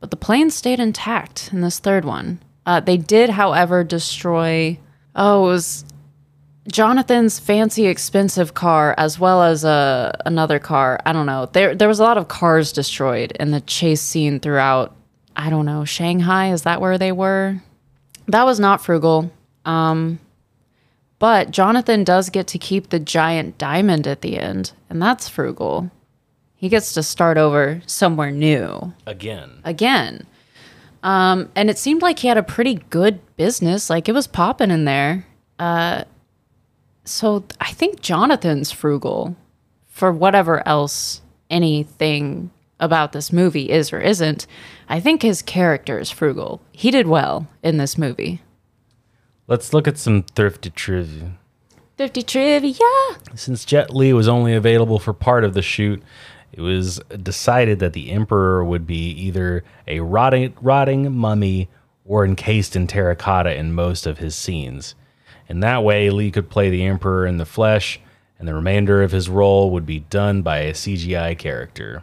But 0.00 0.10
the 0.10 0.16
plane 0.16 0.50
stayed 0.50 0.80
intact 0.80 1.50
in 1.52 1.60
this 1.60 1.78
third 1.78 2.04
one. 2.04 2.40
Uh, 2.66 2.80
they 2.80 2.96
did, 2.96 3.30
however, 3.30 3.84
destroy. 3.84 4.78
Oh, 5.14 5.44
it 5.44 5.48
was 5.48 5.84
Jonathan's 6.70 7.38
fancy, 7.38 7.86
expensive 7.86 8.54
car, 8.54 8.94
as 8.96 9.18
well 9.18 9.42
as 9.42 9.64
a 9.64 10.18
another 10.24 10.58
car. 10.58 11.00
I 11.04 11.12
don't 11.12 11.26
know. 11.26 11.46
There, 11.52 11.74
there 11.74 11.88
was 11.88 12.00
a 12.00 12.04
lot 12.04 12.18
of 12.18 12.28
cars 12.28 12.72
destroyed 12.72 13.32
in 13.32 13.50
the 13.50 13.60
chase 13.60 14.00
scene 14.00 14.40
throughout. 14.40 14.96
I 15.36 15.50
don't 15.50 15.66
know 15.66 15.84
Shanghai. 15.84 16.52
Is 16.52 16.62
that 16.62 16.80
where 16.80 16.98
they 16.98 17.12
were? 17.12 17.60
That 18.28 18.44
was 18.44 18.60
not 18.60 18.82
frugal. 18.82 19.30
Um, 19.64 20.18
but 21.18 21.50
Jonathan 21.50 22.04
does 22.04 22.30
get 22.30 22.46
to 22.48 22.58
keep 22.58 22.88
the 22.88 22.98
giant 22.98 23.58
diamond 23.58 24.06
at 24.06 24.22
the 24.22 24.38
end, 24.38 24.72
and 24.88 25.02
that's 25.02 25.28
frugal. 25.28 25.90
He 26.60 26.68
gets 26.68 26.92
to 26.92 27.02
start 27.02 27.38
over 27.38 27.80
somewhere 27.86 28.30
new 28.30 28.92
Again. 29.06 29.62
again. 29.64 30.26
Um, 31.02 31.48
and 31.56 31.70
it 31.70 31.78
seemed 31.78 32.02
like 32.02 32.18
he 32.18 32.28
had 32.28 32.36
a 32.36 32.42
pretty 32.42 32.74
good 32.90 33.18
business. 33.36 33.88
Like 33.88 34.10
it 34.10 34.12
was 34.12 34.26
popping 34.26 34.70
in 34.70 34.84
there. 34.84 35.24
Uh, 35.58 36.04
so 37.06 37.44
I 37.62 37.72
think 37.72 38.02
Jonathan's 38.02 38.70
frugal 38.70 39.36
for 39.88 40.12
whatever 40.12 40.62
else 40.68 41.22
anything 41.48 42.50
about 42.78 43.12
this 43.12 43.32
movie 43.32 43.70
is 43.70 43.90
or 43.90 44.00
isn't. 44.00 44.46
I 44.86 45.00
think 45.00 45.22
his 45.22 45.40
character 45.40 45.98
is 45.98 46.10
frugal. 46.10 46.60
He 46.72 46.90
did 46.90 47.06
well 47.06 47.46
in 47.62 47.78
this 47.78 47.96
movie. 47.96 48.42
Let's 49.46 49.72
look 49.72 49.88
at 49.88 49.96
some 49.96 50.24
thrifty 50.24 50.68
trivia. 50.68 51.38
50 51.96 52.22
trivia. 52.22 52.74
Since 53.34 53.64
Jet 53.66 53.94
Li 53.94 54.12
was 54.12 54.28
only 54.28 54.54
available 54.54 54.98
for 54.98 55.12
part 55.12 55.44
of 55.44 55.52
the 55.52 55.60
shoot, 55.60 56.02
it 56.52 56.60
was 56.60 57.00
decided 57.22 57.78
that 57.78 57.92
the 57.92 58.10
Emperor 58.10 58.64
would 58.64 58.86
be 58.86 59.10
either 59.10 59.64
a 59.86 60.00
rotting, 60.00 60.54
rotting 60.60 61.12
mummy 61.12 61.68
or 62.04 62.24
encased 62.24 62.74
in 62.74 62.86
terracotta 62.86 63.54
in 63.54 63.72
most 63.72 64.06
of 64.06 64.18
his 64.18 64.34
scenes. 64.34 64.94
In 65.48 65.60
that 65.60 65.84
way, 65.84 66.10
Li 66.10 66.30
could 66.30 66.50
play 66.50 66.70
the 66.70 66.84
Emperor 66.84 67.26
in 67.26 67.38
the 67.38 67.46
flesh, 67.46 68.00
and 68.38 68.48
the 68.48 68.54
remainder 68.54 69.02
of 69.02 69.12
his 69.12 69.28
role 69.28 69.70
would 69.70 69.86
be 69.86 70.00
done 70.00 70.42
by 70.42 70.58
a 70.58 70.72
CGI 70.72 71.36
character. 71.38 72.02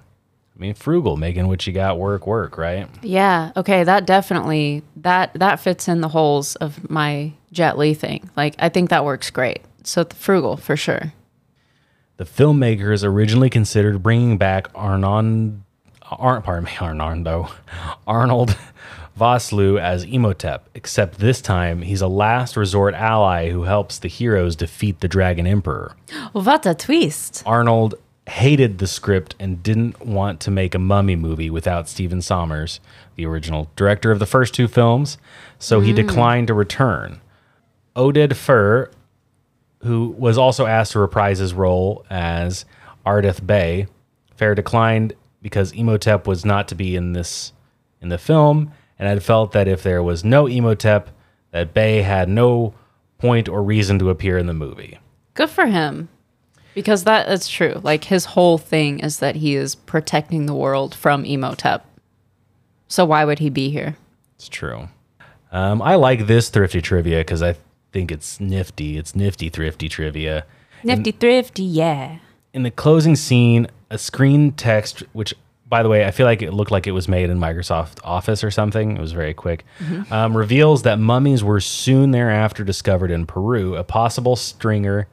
I 0.55 0.59
mean, 0.59 0.73
frugal, 0.73 1.17
making 1.17 1.47
what 1.47 1.67
you 1.67 1.73
got 1.73 1.99
work 1.99 2.25
work, 2.25 2.57
right? 2.57 2.89
Yeah. 3.03 3.51
Okay. 3.55 3.83
That 3.83 4.07
definitely 4.07 4.81
that 4.95 5.33
that 5.35 5.59
fits 5.59 5.87
in 5.87 6.01
the 6.01 6.07
holes 6.09 6.55
of 6.55 6.89
my 6.89 7.33
Jet 7.51 7.77
Li 7.77 7.93
thing. 7.93 8.29
Like 8.35 8.55
I 8.57 8.69
think 8.69 8.89
that 8.89 9.05
works 9.05 9.29
great. 9.29 9.61
So 9.83 10.03
frugal 10.05 10.57
for 10.57 10.75
sure. 10.75 11.13
The 12.17 12.25
filmmakers 12.25 13.03
originally 13.03 13.49
considered 13.49 14.01
bringing 14.01 14.37
back 14.37 14.69
Arnon, 14.73 15.63
Ar, 16.11 16.41
pardon 16.41 16.65
me, 16.65 16.71
Arnando, 16.81 17.49
Arnold 18.07 18.57
Vosloo 19.17 19.79
as 19.79 20.03
Imhotep, 20.03 20.67
except 20.73 21.19
this 21.19 21.41
time 21.41 21.83
he's 21.83 22.01
a 22.01 22.07
last 22.07 22.57
resort 22.57 22.95
ally 22.95 23.51
who 23.51 23.63
helps 23.63 23.99
the 23.99 24.07
heroes 24.07 24.55
defeat 24.55 24.99
the 24.99 25.07
Dragon 25.07 25.45
Emperor. 25.45 25.95
What 26.33 26.65
a 26.65 26.73
twist. 26.73 27.43
Arnold 27.45 27.95
hated 28.27 28.79
the 28.79 28.87
script 28.87 29.35
and 29.39 29.61
didn't 29.61 30.05
want 30.05 30.39
to 30.41 30.51
make 30.51 30.73
a 30.73 30.79
mummy 30.79 31.15
movie 31.15 31.51
without 31.51 31.87
Stephen 31.87 32.19
Sommers, 32.19 32.79
the 33.15 33.25
original 33.27 33.69
director 33.75 34.11
of 34.11 34.17
the 34.17 34.25
first 34.25 34.55
two 34.55 34.67
films, 34.67 35.19
so 35.59 35.81
he 35.81 35.93
mm. 35.93 35.97
declined 35.97 36.47
to 36.47 36.53
return. 36.55 37.21
Oded 37.95 38.29
Fehr, 38.29 38.91
who 39.79 40.15
was 40.17 40.37
also 40.37 40.65
asked 40.65 40.93
to 40.93 40.99
reprise 40.99 41.39
his 41.39 41.53
role 41.53 42.05
as 42.09 42.65
Ardeth 43.05 43.45
Bay. 43.45 43.87
Fehr 44.37 44.55
declined 44.55 45.13
because 45.41 45.71
Imhotep 45.71 46.27
was 46.27 46.45
not 46.45 46.67
to 46.67 46.75
be 46.75 46.95
in 46.95 47.13
this 47.13 47.53
in 48.01 48.09
the 48.09 48.17
film, 48.17 48.71
and 48.99 49.07
had 49.07 49.23
felt 49.23 49.51
that 49.53 49.67
if 49.67 49.81
there 49.81 50.03
was 50.03 50.23
no 50.23 50.47
Imhotep, 50.47 51.09
that 51.51 51.73
Bay 51.73 52.01
had 52.03 52.29
no 52.29 52.75
point 53.17 53.49
or 53.49 53.63
reason 53.63 53.97
to 53.99 54.09
appear 54.09 54.37
in 54.37 54.45
the 54.45 54.53
movie. 54.53 54.99
Good 55.33 55.49
for 55.49 55.65
him. 55.65 56.09
Because 56.75 57.05
that 57.05 57.27
is 57.27 57.47
true. 57.47 57.81
Like 57.83 58.03
his 58.03 58.25
whole 58.25 58.59
thing 58.59 58.99
is 58.99 59.17
that 59.17 59.37
he 59.37 59.55
is 59.55 59.73
protecting 59.73 60.45
the 60.45 60.53
world 60.53 60.93
from 60.93 61.25
Imhotep. 61.25 61.85
So 62.87 63.05
why 63.05 63.25
would 63.25 63.39
he 63.39 63.49
be 63.49 63.71
here? 63.71 63.97
It's 64.35 64.47
true. 64.47 64.89
Um, 65.51 65.81
I 65.81 65.95
like 65.95 66.27
this 66.27 66.49
thrifty 66.49 66.81
trivia 66.81 67.19
because 67.19 67.41
I 67.41 67.55
think 67.91 68.11
it's 68.11 68.39
nifty. 68.39 68.97
It's 68.97 69.15
nifty 69.15 69.49
thrifty 69.49 69.89
trivia. 69.89 70.45
Nifty 70.83 71.11
thrifty, 71.11 71.63
yeah. 71.63 72.19
In 72.53 72.63
the 72.63 72.71
closing 72.71 73.15
scene, 73.15 73.67
a 73.89 73.97
screen 73.97 74.51
text, 74.51 75.03
which 75.13 75.33
by 75.69 75.83
the 75.83 75.89
way, 75.89 76.05
I 76.05 76.11
feel 76.11 76.25
like 76.25 76.41
it 76.41 76.53
looked 76.53 76.71
like 76.71 76.87
it 76.87 76.91
was 76.91 77.07
made 77.09 77.29
in 77.29 77.39
Microsoft 77.39 77.99
Office 78.03 78.43
or 78.43 78.51
something. 78.51 78.95
It 78.95 79.01
was 79.01 79.11
very 79.11 79.33
quick. 79.33 79.65
Um, 80.09 80.35
reveals 80.35 80.83
that 80.83 80.97
mummies 80.97 81.43
were 81.43 81.59
soon 81.59 82.11
thereafter 82.11 82.63
discovered 82.63 83.11
in 83.11 83.25
Peru, 83.25 83.75
a 83.75 83.83
possible 83.83 84.37
stringer, 84.37 85.07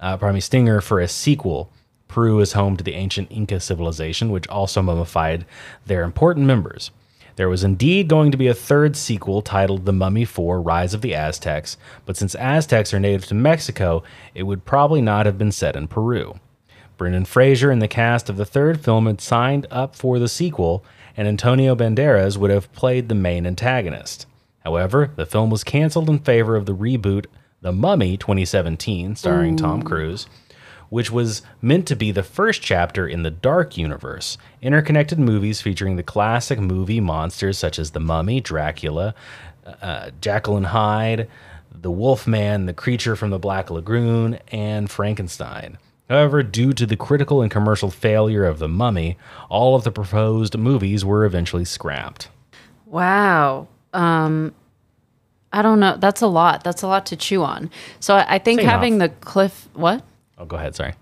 uh, 0.00 0.16
pardon 0.16 0.34
me, 0.34 0.40
stinger 0.40 0.80
for 0.80 0.98
a 0.98 1.08
sequel. 1.08 1.70
Peru 2.08 2.40
is 2.40 2.54
home 2.54 2.74
to 2.78 2.84
the 2.84 2.94
ancient 2.94 3.30
Inca 3.30 3.60
civilization, 3.60 4.30
which 4.30 4.48
also 4.48 4.80
mummified 4.80 5.44
their 5.84 6.04
important 6.04 6.46
members. 6.46 6.90
There 7.38 7.48
was 7.48 7.62
indeed 7.62 8.08
going 8.08 8.32
to 8.32 8.36
be 8.36 8.48
a 8.48 8.52
third 8.52 8.96
sequel 8.96 9.42
titled 9.42 9.84
The 9.84 9.92
Mummy 9.92 10.24
4 10.24 10.60
Rise 10.60 10.92
of 10.92 11.02
the 11.02 11.14
Aztecs, 11.14 11.76
but 12.04 12.16
since 12.16 12.34
Aztecs 12.34 12.92
are 12.92 12.98
native 12.98 13.26
to 13.26 13.34
Mexico, 13.36 14.02
it 14.34 14.42
would 14.42 14.64
probably 14.64 15.00
not 15.00 15.24
have 15.24 15.38
been 15.38 15.52
set 15.52 15.76
in 15.76 15.86
Peru. 15.86 16.40
Brendan 16.96 17.26
Fraser 17.26 17.70
and 17.70 17.80
the 17.80 17.86
cast 17.86 18.28
of 18.28 18.38
the 18.38 18.44
third 18.44 18.80
film 18.80 19.06
had 19.06 19.20
signed 19.20 19.68
up 19.70 19.94
for 19.94 20.18
the 20.18 20.26
sequel, 20.26 20.84
and 21.16 21.28
Antonio 21.28 21.76
Banderas 21.76 22.36
would 22.36 22.50
have 22.50 22.72
played 22.72 23.08
the 23.08 23.14
main 23.14 23.46
antagonist. 23.46 24.26
However, 24.64 25.12
the 25.14 25.24
film 25.24 25.48
was 25.48 25.62
canceled 25.62 26.10
in 26.10 26.18
favor 26.18 26.56
of 26.56 26.66
the 26.66 26.74
reboot 26.74 27.26
The 27.60 27.70
Mummy 27.70 28.16
2017, 28.16 29.14
starring 29.14 29.56
Tom 29.56 29.84
Cruise, 29.84 30.26
which 30.90 31.10
was 31.10 31.42
meant 31.60 31.86
to 31.86 31.96
be 31.96 32.10
the 32.10 32.22
first 32.22 32.62
chapter 32.62 33.06
in 33.06 33.22
the 33.22 33.30
Dark 33.30 33.76
Universe, 33.76 34.38
interconnected 34.62 35.18
movies 35.18 35.60
featuring 35.60 35.96
the 35.96 36.02
classic 36.02 36.58
movie 36.58 37.00
monsters 37.00 37.58
such 37.58 37.78
as 37.78 37.90
The 37.90 38.00
Mummy, 38.00 38.40
Dracula, 38.40 39.14
uh, 39.82 40.10
Jekyll 40.20 40.56
and 40.56 40.66
Hyde, 40.66 41.28
the 41.70 41.90
Wolfman, 41.90 42.66
the 42.66 42.72
creature 42.72 43.16
from 43.16 43.30
the 43.30 43.38
Black 43.38 43.70
Lagoon, 43.70 44.38
and 44.48 44.90
Frankenstein. 44.90 45.78
However, 46.08 46.42
due 46.42 46.72
to 46.72 46.86
the 46.86 46.96
critical 46.96 47.42
and 47.42 47.50
commercial 47.50 47.90
failure 47.90 48.44
of 48.44 48.58
The 48.58 48.68
Mummy, 48.68 49.18
all 49.50 49.74
of 49.74 49.84
the 49.84 49.90
proposed 49.92 50.56
movies 50.56 51.04
were 51.04 51.24
eventually 51.24 51.64
scrapped. 51.64 52.28
Wow. 52.86 53.68
Um 53.92 54.54
I 55.50 55.62
don't 55.62 55.80
know. 55.80 55.96
That's 55.98 56.20
a 56.20 56.26
lot. 56.26 56.62
That's 56.62 56.82
a 56.82 56.86
lot 56.86 57.06
to 57.06 57.16
chew 57.16 57.42
on. 57.42 57.70
So 58.00 58.16
I, 58.16 58.34
I 58.34 58.38
think 58.38 58.60
having 58.60 58.98
the 58.98 59.08
cliff 59.08 59.68
what? 59.74 60.02
Oh, 60.38 60.44
go 60.44 60.56
ahead. 60.56 60.74
Sorry. 60.74 60.94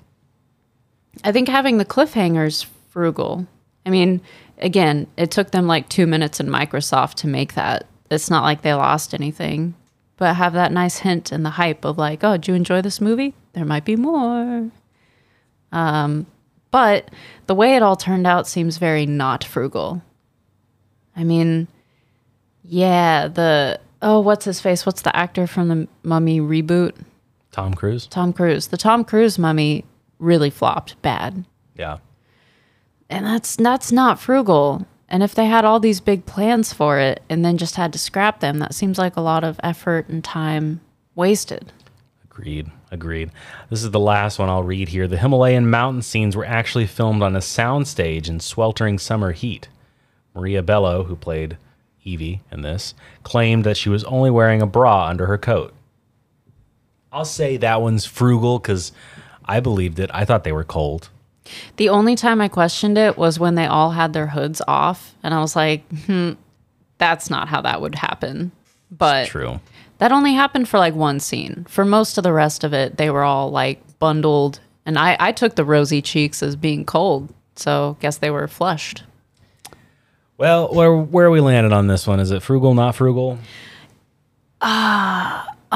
I 1.24 1.32
think 1.32 1.48
having 1.48 1.78
the 1.78 1.84
cliffhangers 1.84 2.66
frugal. 2.90 3.46
I 3.84 3.90
mean, 3.90 4.20
again, 4.58 5.06
it 5.16 5.30
took 5.30 5.50
them 5.50 5.66
like 5.66 5.88
two 5.88 6.06
minutes 6.06 6.40
in 6.40 6.48
Microsoft 6.48 7.14
to 7.16 7.28
make 7.28 7.54
that. 7.54 7.86
It's 8.10 8.30
not 8.30 8.42
like 8.42 8.62
they 8.62 8.72
lost 8.74 9.14
anything, 9.14 9.74
but 10.16 10.34
have 10.34 10.52
that 10.54 10.72
nice 10.72 10.98
hint 10.98 11.32
and 11.32 11.44
the 11.44 11.50
hype 11.50 11.84
of 11.84 11.98
like, 11.98 12.24
oh, 12.24 12.32
did 12.32 12.48
you 12.48 12.54
enjoy 12.54 12.82
this 12.82 13.00
movie? 13.00 13.34
There 13.52 13.64
might 13.64 13.84
be 13.84 13.96
more. 13.96 14.70
Um, 15.72 16.26
but 16.70 17.10
the 17.46 17.54
way 17.54 17.74
it 17.74 17.82
all 17.82 17.96
turned 17.96 18.26
out 18.26 18.46
seems 18.46 18.78
very 18.78 19.06
not 19.06 19.44
frugal. 19.44 20.02
I 21.16 21.24
mean, 21.24 21.68
yeah, 22.62 23.28
the 23.28 23.80
oh, 24.02 24.20
what's 24.20 24.44
his 24.44 24.60
face? 24.60 24.84
What's 24.84 25.02
the 25.02 25.16
actor 25.16 25.46
from 25.46 25.68
the 25.68 25.88
Mummy 26.02 26.40
reboot? 26.40 26.94
Tom 27.56 27.72
Cruise? 27.74 28.06
Tom 28.06 28.32
Cruise. 28.34 28.66
The 28.68 28.76
Tom 28.76 29.02
Cruise 29.02 29.38
Mummy 29.38 29.84
really 30.18 30.50
flopped 30.50 31.00
bad 31.02 31.44
Yeah. 31.74 31.98
and 33.10 33.24
that's 33.26 33.56
that's 33.56 33.90
not 33.90 34.20
frugal 34.20 34.86
and 35.08 35.22
if 35.22 35.34
they 35.34 35.46
had 35.46 35.64
all 35.64 35.80
these 35.80 36.00
big 36.00 36.26
plans 36.26 36.72
for 36.72 36.98
it 36.98 37.22
and 37.30 37.44
then 37.44 37.56
just 37.58 37.76
had 37.76 37.92
to 37.94 37.98
scrap 37.98 38.40
them 38.40 38.58
that 38.58 38.74
seems 38.74 38.98
like 38.98 39.16
a 39.16 39.20
lot 39.22 39.42
of 39.44 39.58
effort 39.62 40.08
and 40.08 40.22
time 40.22 40.80
wasted 41.14 41.72
Agreed. 42.30 42.70
Agreed. 42.90 43.30
This 43.70 43.82
is 43.82 43.90
the 43.92 43.98
last 43.98 44.38
one 44.38 44.50
I'll 44.50 44.62
read 44.62 44.90
here. 44.90 45.08
The 45.08 45.16
Himalayan 45.16 45.70
mountain 45.70 46.02
scenes 46.02 46.36
were 46.36 46.44
actually 46.44 46.86
filmed 46.86 47.22
on 47.22 47.34
a 47.34 47.38
soundstage 47.40 48.28
in 48.28 48.40
sweltering 48.40 48.98
summer 48.98 49.32
heat. 49.32 49.68
Maria 50.34 50.62
Bello, 50.62 51.04
who 51.04 51.16
played 51.16 51.56
Evie 52.04 52.42
in 52.52 52.60
this, 52.60 52.92
claimed 53.22 53.64
that 53.64 53.78
she 53.78 53.88
was 53.88 54.04
only 54.04 54.30
wearing 54.30 54.60
a 54.60 54.66
bra 54.66 55.06
under 55.08 55.24
her 55.24 55.38
coat. 55.38 55.72
I'll 57.16 57.24
say 57.24 57.56
that 57.56 57.80
one's 57.80 58.04
frugal 58.04 58.58
because 58.58 58.92
I 59.46 59.60
believed 59.60 59.98
it. 59.98 60.10
I 60.12 60.26
thought 60.26 60.44
they 60.44 60.52
were 60.52 60.64
cold. 60.64 61.08
the 61.76 61.88
only 61.88 62.14
time 62.16 62.40
i 62.42 62.48
questioned 62.48 62.98
it 62.98 63.16
was 63.16 63.38
when 63.38 63.54
they 63.54 63.66
all 63.66 63.92
had 63.92 64.12
their 64.12 64.26
hoods 64.26 64.60
off 64.66 65.14
and 65.22 65.32
i 65.32 65.40
was 65.40 65.54
like 65.56 65.80
hmm 66.06 66.32
that's 66.98 67.30
not 67.30 67.46
how 67.48 67.60
that 67.62 67.80
would 67.80 67.94
happen 67.94 68.50
but 68.90 69.28
True. 69.28 69.60
that 69.98 70.10
only 70.10 70.34
happened 70.34 70.68
for 70.68 70.78
like 70.78 70.94
one 70.94 71.20
scene 71.20 71.64
for 71.68 71.84
most 71.84 72.18
of 72.18 72.24
the 72.24 72.32
rest 72.32 72.64
of 72.64 72.72
it 72.74 72.96
they 72.98 73.10
were 73.10 73.22
all 73.22 73.50
like 73.52 73.78
bundled 74.00 74.58
and 74.84 74.98
i 74.98 75.16
i 75.20 75.30
took 75.32 75.54
the 75.54 75.64
rosy 75.64 76.02
cheeks 76.02 76.42
as 76.42 76.56
being 76.56 76.84
cold 76.84 77.32
so 77.54 77.96
guess 78.00 78.18
they 78.18 78.30
were 78.30 78.48
flushed 78.48 79.04
Well, 80.38 80.68
where 80.74 80.94
where 80.94 81.30
we 81.30 81.40
landed 81.40 81.72
on 81.72 81.86
this 81.86 82.06
one? 82.06 82.20
Is 82.20 82.30
it 82.30 82.42
frugal, 82.42 82.74
not 82.74 82.94
frugal? 82.94 83.38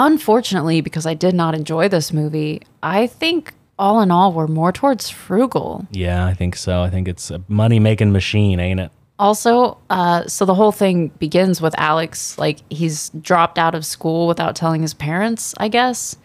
Unfortunately, 0.00 0.80
because 0.80 1.06
I 1.06 1.14
did 1.14 1.34
not 1.34 1.54
enjoy 1.54 1.88
this 1.88 2.12
movie, 2.12 2.62
I 2.82 3.06
think 3.06 3.54
all 3.78 4.00
in 4.00 4.10
all, 4.10 4.32
we're 4.32 4.46
more 4.46 4.72
towards 4.72 5.08
frugal. 5.08 5.86
Yeah, 5.90 6.26
I 6.26 6.34
think 6.34 6.56
so. 6.56 6.82
I 6.82 6.90
think 6.90 7.06
it's 7.06 7.30
a 7.30 7.42
money 7.48 7.78
making 7.78 8.12
machine, 8.12 8.58
ain't 8.60 8.80
it? 8.80 8.90
Also, 9.18 9.76
uh, 9.90 10.26
so 10.26 10.46
the 10.46 10.54
whole 10.54 10.72
thing 10.72 11.08
begins 11.18 11.60
with 11.60 11.74
Alex, 11.78 12.38
like 12.38 12.58
he's 12.70 13.10
dropped 13.20 13.58
out 13.58 13.74
of 13.74 13.84
school 13.84 14.26
without 14.26 14.56
telling 14.56 14.80
his 14.82 14.94
parents, 14.94 15.54
I 15.58 15.68
guess, 15.68 16.16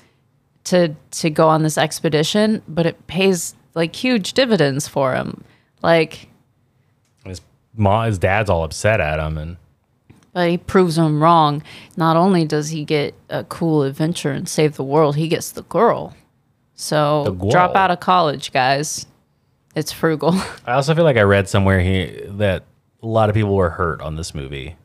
to 0.66 0.96
to 1.12 1.30
go 1.30 1.50
on 1.50 1.64
this 1.64 1.78
expedition, 1.78 2.62
but 2.68 2.86
it 2.86 3.08
pays 3.08 3.54
like 3.74 3.94
huge 3.96 4.32
dividends 4.34 4.88
for 4.88 5.14
him. 5.14 5.44
Like, 5.82 6.30
His 7.26 7.42
mom, 7.76 8.06
his 8.08 8.18
dad's 8.18 8.50
all 8.50 8.64
upset 8.64 9.02
at 9.02 9.20
him, 9.20 9.38
and 9.38 9.58
but 10.36 10.50
he 10.50 10.58
proves 10.58 10.98
him 10.98 11.24
wrong. 11.24 11.64
Not 11.96 12.18
only 12.18 12.44
does 12.44 12.68
he 12.70 12.84
get 12.84 13.16
a 13.30 13.46
cool 13.46 13.84
adventure 13.84 14.32
and 14.32 14.48
save 14.50 14.76
the 14.76 14.84
world, 14.84 15.16
he 15.16 15.30
gets 15.30 15.52
the 15.52 15.64
girl. 15.64 16.14
So 16.76 17.24
The 17.24 17.32
girl. 17.32 17.50
drop 17.52 17.76
out 17.78 17.90
of 17.90 18.02
college, 18.02 18.52
guys. 18.52 19.06
It's 19.76 19.94
frugal. 19.94 20.34
I 20.66 20.74
also 20.74 20.94
feel 20.94 21.06
like 21.06 21.16
I 21.16 21.22
read 21.22 21.48
somewhere 21.48 21.80
here 21.80 22.28
that 22.32 22.64
a 23.02 23.08
lot 23.08 23.30
of 23.30 23.34
people 23.36 23.56
were 23.56 23.70
hurt 23.70 24.02
on 24.02 24.18
this 24.18 24.36
movie. 24.36 24.76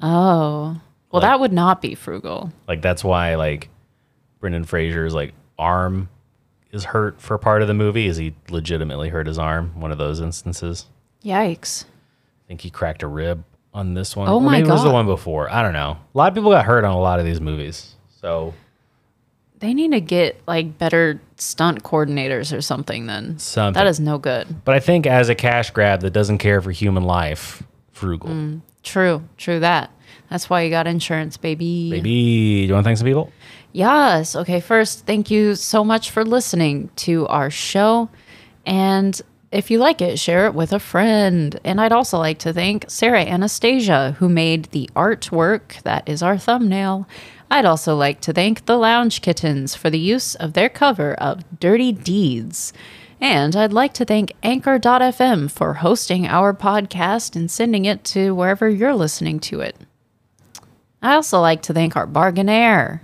Oh. 0.00 0.80
Well, 1.10 1.20
Like- 1.20 1.22
that 1.22 1.40
would 1.40 1.52
not 1.52 1.82
be 1.82 1.94
frugal. 1.94 2.50
Like 2.66 2.80
that's 2.80 3.04
why 3.04 3.34
like 3.34 3.68
Brendan 4.40 4.64
Fraser's 4.64 5.12
like 5.14 5.34
arm 5.58 6.08
is 6.70 6.84
hurt 6.84 7.20
for 7.20 7.36
part 7.36 7.60
of 7.60 7.68
the 7.68 7.74
movie. 7.74 8.06
Is 8.06 8.16
he 8.16 8.34
legitimately 8.48 9.10
hurt 9.10 9.26
his 9.26 9.38
arm? 9.38 9.78
One 9.78 9.92
of 9.92 9.98
those 9.98 10.20
instances. 10.20 10.86
Yikes. 11.22 11.84
I 11.84 12.48
think 12.48 12.62
he 12.62 12.70
cracked 12.70 13.02
a 13.02 13.06
rib 13.06 13.44
on 13.74 13.94
this 13.94 14.14
one. 14.16 14.28
Oh 14.28 14.38
my 14.40 14.52
maybe 14.58 14.68
it 14.68 14.72
was 14.72 14.82
the 14.84 14.90
one 14.90 15.06
before. 15.06 15.50
I 15.50 15.62
don't 15.62 15.72
know. 15.72 15.96
A 16.14 16.18
lot 16.18 16.28
of 16.28 16.34
people 16.34 16.50
got 16.50 16.64
hurt 16.64 16.84
on 16.84 16.92
a 16.92 17.00
lot 17.00 17.18
of 17.18 17.24
these 17.24 17.40
movies. 17.40 17.94
So 18.20 18.54
They 19.60 19.74
need 19.74 19.92
to 19.92 20.00
get 20.00 20.40
like 20.46 20.78
better 20.78 21.20
stunt 21.36 21.82
coordinators 21.82 22.56
or 22.56 22.60
something 22.60 23.06
then. 23.06 23.38
Something. 23.38 23.74
That 23.80 23.86
is 23.88 23.98
no 24.00 24.18
good. 24.18 24.64
but 24.64 24.74
I 24.74 24.80
think 24.80 25.06
as 25.06 25.28
a 25.28 25.34
cash 25.34 25.70
grab 25.70 26.00
that 26.02 26.10
doesn't 26.12 26.38
care 26.38 26.60
for 26.60 26.70
human 26.70 27.04
life, 27.04 27.62
frugal. 27.92 28.30
Mm, 28.30 28.60
true. 28.82 29.22
True 29.36 29.60
that. 29.60 29.90
That's 30.30 30.48
why 30.48 30.62
you 30.62 30.70
got 30.70 30.86
insurance, 30.86 31.36
baby. 31.36 31.90
Baby, 31.90 32.62
do 32.62 32.68
you 32.68 32.72
want 32.74 32.84
to 32.84 32.88
thank 32.88 32.98
some 32.98 33.06
people? 33.06 33.30
Yes. 33.72 34.34
Okay. 34.36 34.60
First, 34.60 35.06
thank 35.06 35.30
you 35.30 35.54
so 35.54 35.84
much 35.84 36.10
for 36.10 36.24
listening 36.24 36.90
to 36.96 37.26
our 37.28 37.50
show. 37.50 38.08
And 38.66 39.20
if 39.52 39.70
you 39.70 39.78
like 39.78 40.00
it, 40.00 40.18
share 40.18 40.46
it 40.46 40.54
with 40.54 40.72
a 40.72 40.80
friend. 40.80 41.58
And 41.62 41.80
I'd 41.80 41.92
also 41.92 42.18
like 42.18 42.38
to 42.40 42.52
thank 42.52 42.86
Sara 42.88 43.22
Anastasia, 43.22 44.16
who 44.18 44.28
made 44.28 44.66
the 44.66 44.90
artwork 44.96 45.82
that 45.82 46.08
is 46.08 46.22
our 46.22 46.38
thumbnail. 46.38 47.06
I'd 47.50 47.66
also 47.66 47.94
like 47.94 48.20
to 48.22 48.32
thank 48.32 48.64
the 48.64 48.78
Lounge 48.78 49.20
Kittens 49.20 49.74
for 49.74 49.90
the 49.90 49.98
use 49.98 50.34
of 50.34 50.54
their 50.54 50.70
cover 50.70 51.14
of 51.14 51.44
Dirty 51.60 51.92
Deeds. 51.92 52.72
And 53.20 53.54
I'd 53.54 53.72
like 53.72 53.92
to 53.94 54.04
thank 54.04 54.32
Anchor.fm 54.42 55.50
for 55.50 55.74
hosting 55.74 56.26
our 56.26 56.54
podcast 56.54 57.36
and 57.36 57.50
sending 57.50 57.84
it 57.84 58.02
to 58.04 58.34
wherever 58.34 58.68
you're 58.68 58.94
listening 58.94 59.38
to 59.40 59.60
it. 59.60 59.76
I 61.02 61.14
also 61.14 61.40
like 61.40 61.62
to 61.62 61.74
thank 61.74 61.94
our 61.94 62.06
bargainaire. 62.06 63.00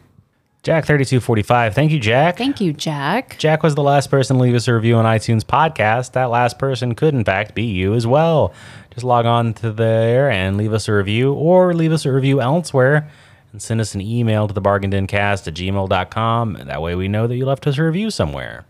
Jack 0.69 0.85
thirty 0.85 1.07
two 1.07 1.19
forty 1.19 1.41
five. 1.43 1.75
Thank 1.75 1.93
you, 1.93 1.99
Jack. 1.99 2.37
Thank 2.37 2.61
you, 2.61 2.75
Jack. 2.75 3.39
Jack 3.39 3.63
was 3.63 3.75
the 3.75 3.83
last 3.83 4.11
person 4.11 4.37
to 4.37 4.43
leave 4.43 4.55
us 4.55 4.69
a 4.69 4.75
review 4.75 4.97
on 4.97 5.07
iTunes 5.07 5.41
podcast. 5.43 6.13
That 6.13 6.27
last 6.27 6.59
person 6.59 6.95
could, 6.95 7.15
in 7.15 7.25
fact, 7.25 7.55
be 7.55 7.63
you 7.65 7.95
as 7.95 8.07
well. 8.07 8.53
Just 8.93 9.03
log 9.03 9.25
on 9.25 9.55
to 9.55 9.73
there 9.73 10.31
and 10.31 10.59
leave 10.59 10.75
us 10.75 10.87
a 10.87 10.93
review 10.93 11.33
or 11.33 11.73
leave 11.73 11.91
us 11.91 12.05
a 12.05 12.13
review 12.13 12.43
elsewhere 12.43 13.09
and 13.51 13.63
send 13.63 13.81
us 13.81 13.95
an 13.95 14.03
email 14.03 14.47
to 14.47 14.53
the 14.53 14.61
bargaindencast 14.61 15.49
at 15.49 15.55
gmail.com. 15.55 16.53
That 16.67 16.83
way 16.83 16.95
we 16.95 17.09
know 17.09 17.27
that 17.27 17.37
you 17.37 17.47
left 17.47 17.67
us 17.67 17.79
a 17.79 17.85
review 17.85 18.11
somewhere. 18.11 18.67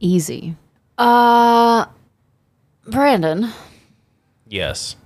easy. 0.00 0.56
Uh, 0.96 1.84
Brandon, 2.88 3.50
Yes, 4.48 4.96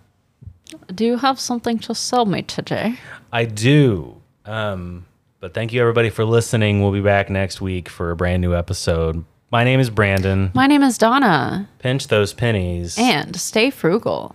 do 0.95 1.05
you 1.05 1.17
have 1.17 1.41
something 1.41 1.81
to 1.81 1.97
sell 1.97 2.27
me 2.27 2.43
today? 2.43 2.97
I 3.33 3.45
do. 3.45 4.21
Um, 4.45 5.07
but 5.41 5.55
thank 5.55 5.73
you 5.73 5.81
everybody 5.81 6.11
for 6.11 6.25
listening. 6.25 6.83
We'll 6.83 6.93
be 6.93 7.01
back 7.01 7.31
next 7.31 7.61
week 7.61 7.89
for 7.89 8.11
a 8.11 8.17
brand 8.17 8.43
new 8.43 8.55
episode. 8.55 9.25
My 9.51 9.65
name 9.65 9.81
is 9.81 9.91
Brandon. 9.91 10.51
My 10.55 10.67
name 10.67 10.83
is 10.83 10.97
Donna, 10.99 11.69
Pinch 11.81 12.07
those 12.09 12.33
pennies. 12.33 12.97
and 12.99 13.35
stay 13.37 13.71
frugal. 13.71 14.35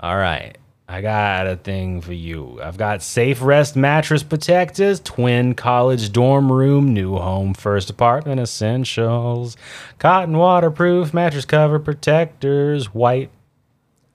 All 0.00 0.16
right. 0.16 0.56
I 0.88 1.00
got 1.00 1.48
a 1.48 1.56
thing 1.56 2.00
for 2.00 2.12
you. 2.12 2.60
I've 2.62 2.76
got 2.76 3.02
Safe 3.02 3.42
Rest 3.42 3.74
Mattress 3.74 4.22
Protectors, 4.22 5.00
Twin 5.00 5.54
College 5.54 6.12
Dorm 6.12 6.50
Room, 6.52 6.94
New 6.94 7.16
Home 7.16 7.54
First 7.54 7.90
Apartment 7.90 8.40
Essentials, 8.40 9.56
Cotton 9.98 10.38
Waterproof 10.38 11.12
Mattress 11.12 11.44
Cover 11.44 11.80
Protectors, 11.80 12.94
White, 12.94 13.30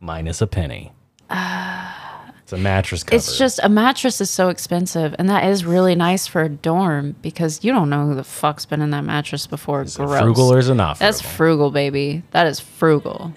minus 0.00 0.40
a 0.40 0.46
penny. 0.46 0.92
it's 1.30 2.52
a 2.52 2.58
mattress 2.58 3.04
cover. 3.04 3.16
It's 3.16 3.38
just 3.38 3.60
a 3.62 3.68
mattress 3.68 4.20
is 4.20 4.30
so 4.30 4.48
expensive, 4.48 5.14
and 5.18 5.28
that 5.28 5.44
is 5.44 5.64
really 5.64 5.94
nice 5.94 6.26
for 6.26 6.42
a 6.42 6.48
dorm 6.48 7.14
because 7.22 7.62
you 7.64 7.72
don't 7.72 7.88
know 7.88 8.06
who 8.06 8.14
the 8.14 8.24
fuck's 8.24 8.66
been 8.66 8.82
in 8.82 8.90
that 8.90 9.04
mattress 9.04 9.46
before. 9.46 9.82
Is 9.82 9.96
Gross. 9.96 10.20
frugal 10.20 10.52
or 10.52 10.58
is 10.58 10.68
it 10.68 10.74
not 10.74 10.98
frugal? 10.98 11.12
That's 11.12 11.22
frugal, 11.22 11.70
baby. 11.70 12.22
That 12.32 12.46
is 12.46 12.58
frugal. 12.58 13.32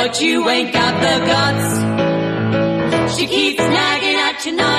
But 0.00 0.20
you 0.20 0.48
ain't 0.48 0.72
got 0.72 0.94
the 1.00 1.14
guts, 1.26 3.16
she 3.16 3.26
keeps 3.26 3.58
nagging 3.58 4.18
at 4.28 4.46
you 4.46 4.52
night 4.52 4.77